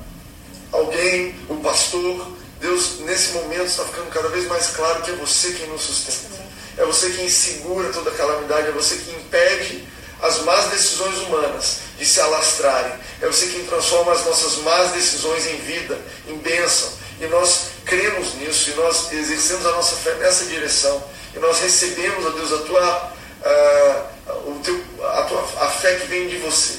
alguém, 0.72 1.36
o 1.50 1.56
pastor, 1.58 2.32
Deus 2.60 3.00
nesse 3.02 3.34
momento 3.34 3.66
está 3.68 3.84
ficando 3.86 4.10
cada 4.10 4.30
vez 4.30 4.48
mais 4.48 4.68
claro 4.68 5.02
que 5.04 5.12
é 5.12 5.16
você 5.16 5.52
quem 5.52 5.68
nos 5.68 5.82
sustenta. 5.82 6.36
É 6.78 6.84
você 6.86 7.10
quem 7.12 7.30
segura 7.30 7.90
toda 7.94 8.10
a 8.10 8.14
calamidade, 8.14 8.68
é 8.68 8.72
você 8.72 8.96
que 8.96 9.12
impede 9.12 9.88
as 10.22 10.40
más 10.42 10.66
decisões 10.70 11.18
humanas 11.20 11.78
de 11.98 12.06
se 12.06 12.20
alastrarem. 12.20 12.94
É 13.22 13.28
você 13.28 13.48
quem 13.48 13.66
transforma 13.66 14.12
as 14.12 14.26
nossas 14.26 14.58
más 14.58 14.92
decisões 14.92 15.46
em 15.48 15.58
vida, 15.58 15.98
em 16.28 16.38
bênção. 16.38 16.92
E 17.22 17.26
nós 17.28 17.68
cremos 17.86 18.34
nisso, 18.36 18.72
e 18.72 18.74
nós 18.74 19.12
exercemos 19.14 19.66
a 19.66 19.72
nossa 19.72 19.96
fé 19.96 20.14
nessa 20.16 20.46
direção. 20.46 21.02
E 21.36 21.40
nós 21.40 21.60
recebemos, 21.60 22.26
ó 22.26 22.30
Deus, 22.32 22.52
a 22.52 22.58
tua, 22.60 23.14
ah, 23.46 24.06
o 24.46 24.60
teu, 24.64 24.84
a, 25.02 25.22
tua, 25.24 25.42
a 25.62 25.68
fé 25.70 25.96
que 25.96 26.08
vem 26.08 26.28
de 26.28 26.38
você. 26.38 26.74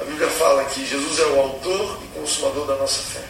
A 0.00 0.04
Bíblia 0.04 0.28
fala 0.28 0.64
que 0.64 0.84
Jesus 0.86 1.18
é 1.20 1.26
o 1.26 1.40
autor 1.40 1.98
e 2.02 2.18
consumador 2.18 2.66
da 2.66 2.76
nossa 2.76 3.00
fé. 3.00 3.20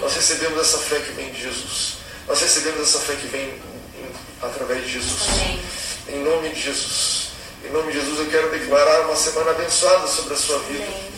Nós 0.00 0.14
recebemos 0.14 0.60
essa 0.60 0.78
fé 0.78 1.00
que 1.00 1.12
vem 1.12 1.32
de 1.32 1.42
Jesus. 1.42 1.94
Nós 2.28 2.40
recebemos 2.40 2.80
essa 2.88 2.98
fé 3.00 3.14
que 3.16 3.26
vem 3.26 3.42
em- 3.42 4.12
através 4.40 4.84
de 4.84 4.92
Jesus. 4.92 5.22
Amém. 5.30 5.60
Em 6.08 6.22
nome 6.22 6.50
de 6.50 6.60
Jesus. 6.60 7.28
Em 7.64 7.70
nome 7.72 7.92
de 7.92 8.00
Jesus 8.00 8.18
eu 8.20 8.26
quero 8.26 8.50
declarar 8.50 9.02
uma 9.06 9.16
semana 9.16 9.50
abençoada 9.52 10.06
sobre 10.06 10.34
a 10.34 10.36
sua 10.36 10.58
vida. 10.60 10.84
Amém. 10.84 11.12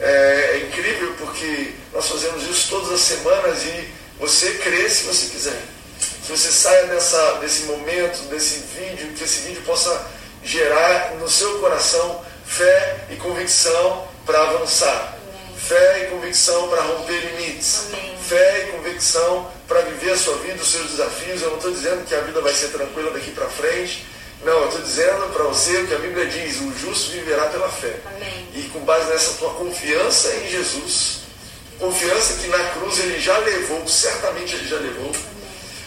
É, 0.00 0.50
é 0.54 0.66
incrível 0.68 1.14
porque 1.18 1.72
nós 1.92 2.08
fazemos 2.08 2.42
isso 2.44 2.68
todas 2.70 2.92
as 2.92 3.00
semanas 3.00 3.62
e 3.64 3.88
você 4.18 4.54
crê 4.54 4.88
se 4.88 5.04
você 5.04 5.26
quiser. 5.26 5.62
Que 6.24 6.30
você 6.30 6.50
saia 6.50 6.86
dessa, 6.86 7.34
desse 7.34 7.64
momento, 7.64 8.28
desse 8.28 8.60
vídeo, 8.78 9.12
que 9.14 9.24
esse 9.24 9.40
vídeo 9.40 9.62
possa 9.62 10.06
gerar 10.44 11.14
no 11.16 11.28
seu 11.28 11.58
coração 11.58 12.24
fé 12.44 13.06
e 13.10 13.16
convicção 13.16 14.06
para 14.26 14.40
avançar. 14.42 15.16
Amém. 15.22 15.56
Fé 15.56 16.04
e 16.04 16.06
convicção 16.10 16.68
para 16.68 16.82
romper 16.82 17.18
limites. 17.18 17.86
Amém. 17.92 18.16
Fé 18.28 18.64
e 18.68 18.72
convicção 18.72 19.50
para 19.66 19.80
viver 19.82 20.12
a 20.12 20.16
sua 20.16 20.36
vida, 20.38 20.62
os 20.62 20.70
seus 20.70 20.90
desafios. 20.90 21.42
Eu 21.42 21.50
não 21.50 21.56
estou 21.56 21.72
dizendo 21.72 22.04
que 22.06 22.14
a 22.14 22.20
vida 22.20 22.40
vai 22.40 22.52
ser 22.52 22.68
tranquila 22.68 23.10
daqui 23.10 23.30
para 23.30 23.46
frente. 23.48 24.06
Não, 24.44 24.52
eu 24.52 24.66
estou 24.66 24.82
dizendo 24.82 25.32
para 25.32 25.44
você 25.44 25.76
o 25.78 25.86
que 25.86 25.94
a 25.94 25.98
Bíblia 25.98 26.26
diz: 26.26 26.60
o 26.60 26.76
justo 26.76 27.12
viverá 27.12 27.46
pela 27.46 27.68
fé. 27.68 27.94
Amém. 28.06 28.48
E 28.54 28.62
com 28.72 28.80
base 28.80 29.08
nessa 29.08 29.34
tua 29.34 29.54
confiança 29.54 30.34
em 30.34 30.50
Jesus, 30.50 31.20
confiança 31.78 32.34
que 32.34 32.48
na 32.48 32.70
cruz 32.70 32.98
ele 32.98 33.20
já 33.20 33.38
levou, 33.38 33.86
certamente 33.86 34.54
ele 34.56 34.68
já 34.68 34.78
levou, 34.78 35.12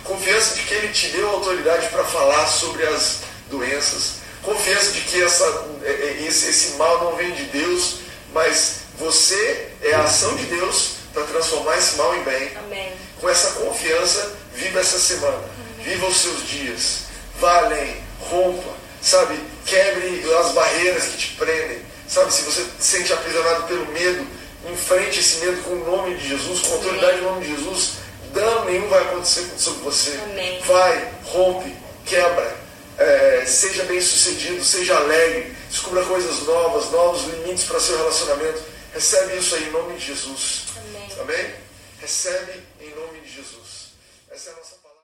confiança 0.06 0.56
de 0.56 0.62
que 0.62 0.74
ele 0.74 0.90
te 0.90 1.10
deu 1.10 1.30
autoridade 1.30 1.88
para 1.90 2.06
falar 2.06 2.48
sobre 2.48 2.86
as 2.86 3.20
doenças, 3.50 4.16
confiança 4.42 4.92
de 4.92 5.02
que 5.02 5.22
essa, 5.22 5.66
é, 5.84 5.92
é, 5.92 6.26
esse, 6.26 6.50
esse 6.50 6.72
mal 6.78 7.04
não 7.04 7.16
vem 7.18 7.32
de 7.32 7.44
Deus, 7.46 7.98
mas 8.34 8.86
você 8.98 9.68
é 9.82 9.94
a 9.94 10.04
ação 10.04 10.34
de 10.36 10.46
Deus 10.46 10.92
para 11.14 11.24
transformar 11.24 11.78
esse 11.78 11.98
mal 11.98 12.16
em 12.16 12.24
bem. 12.24 12.52
Amém. 12.58 12.94
Com 13.20 13.30
essa 13.30 13.52
confiança, 13.52 14.34
viva 14.54 14.80
essa 14.80 14.98
semana, 14.98 15.44
viva 15.80 16.08
os 16.08 16.18
seus 16.18 16.48
dias, 16.48 17.00
vá 17.40 17.58
além, 17.60 18.05
rompa, 18.30 18.74
sabe, 19.02 19.40
quebre 19.66 20.24
as 20.40 20.52
barreiras 20.52 21.04
que 21.06 21.18
te 21.18 21.28
prendem, 21.36 21.80
sabe, 22.08 22.34
se 22.34 22.44
você 22.44 22.66
se 22.80 22.98
sente 22.98 23.14
aprisionado 23.14 23.64
pelo 23.68 23.86
medo, 23.88 24.28
enfrente 24.72 25.20
esse 25.20 25.46
medo 25.46 25.62
com 25.64 25.72
o 25.72 25.86
nome 25.86 26.16
de 26.16 26.30
Jesus, 26.30 26.62
com 26.62 26.74
a 26.74 26.78
autoridade 26.78 27.18
do 27.18 27.24
nome 27.24 27.46
de 27.46 27.56
Jesus, 27.56 27.94
dano 28.34 28.66
nenhum 28.66 28.88
vai 28.90 29.02
acontecer 29.02 29.48
sobre 29.58 29.82
você. 29.82 30.20
Amém. 30.24 30.60
Vai, 30.62 31.14
rompe, 31.24 31.76
quebra, 32.06 32.56
é, 32.98 33.44
seja 33.46 33.84
bem 33.84 34.02
sucedido, 34.02 34.64
seja 34.64 34.96
alegre, 34.96 35.56
descubra 35.70 36.04
coisas 36.06 36.44
novas, 36.44 36.92
novos 36.92 37.24
limites 37.26 37.66
para 37.66 37.80
seu 37.80 37.98
relacionamento. 37.98 38.62
Recebe 38.94 39.38
isso 39.38 39.56
aí 39.56 39.68
em 39.68 39.72
nome 39.72 39.98
de 39.98 40.06
Jesus. 40.06 40.64
Amém. 40.78 41.10
Amém? 41.20 41.54
Recebe 42.00 42.64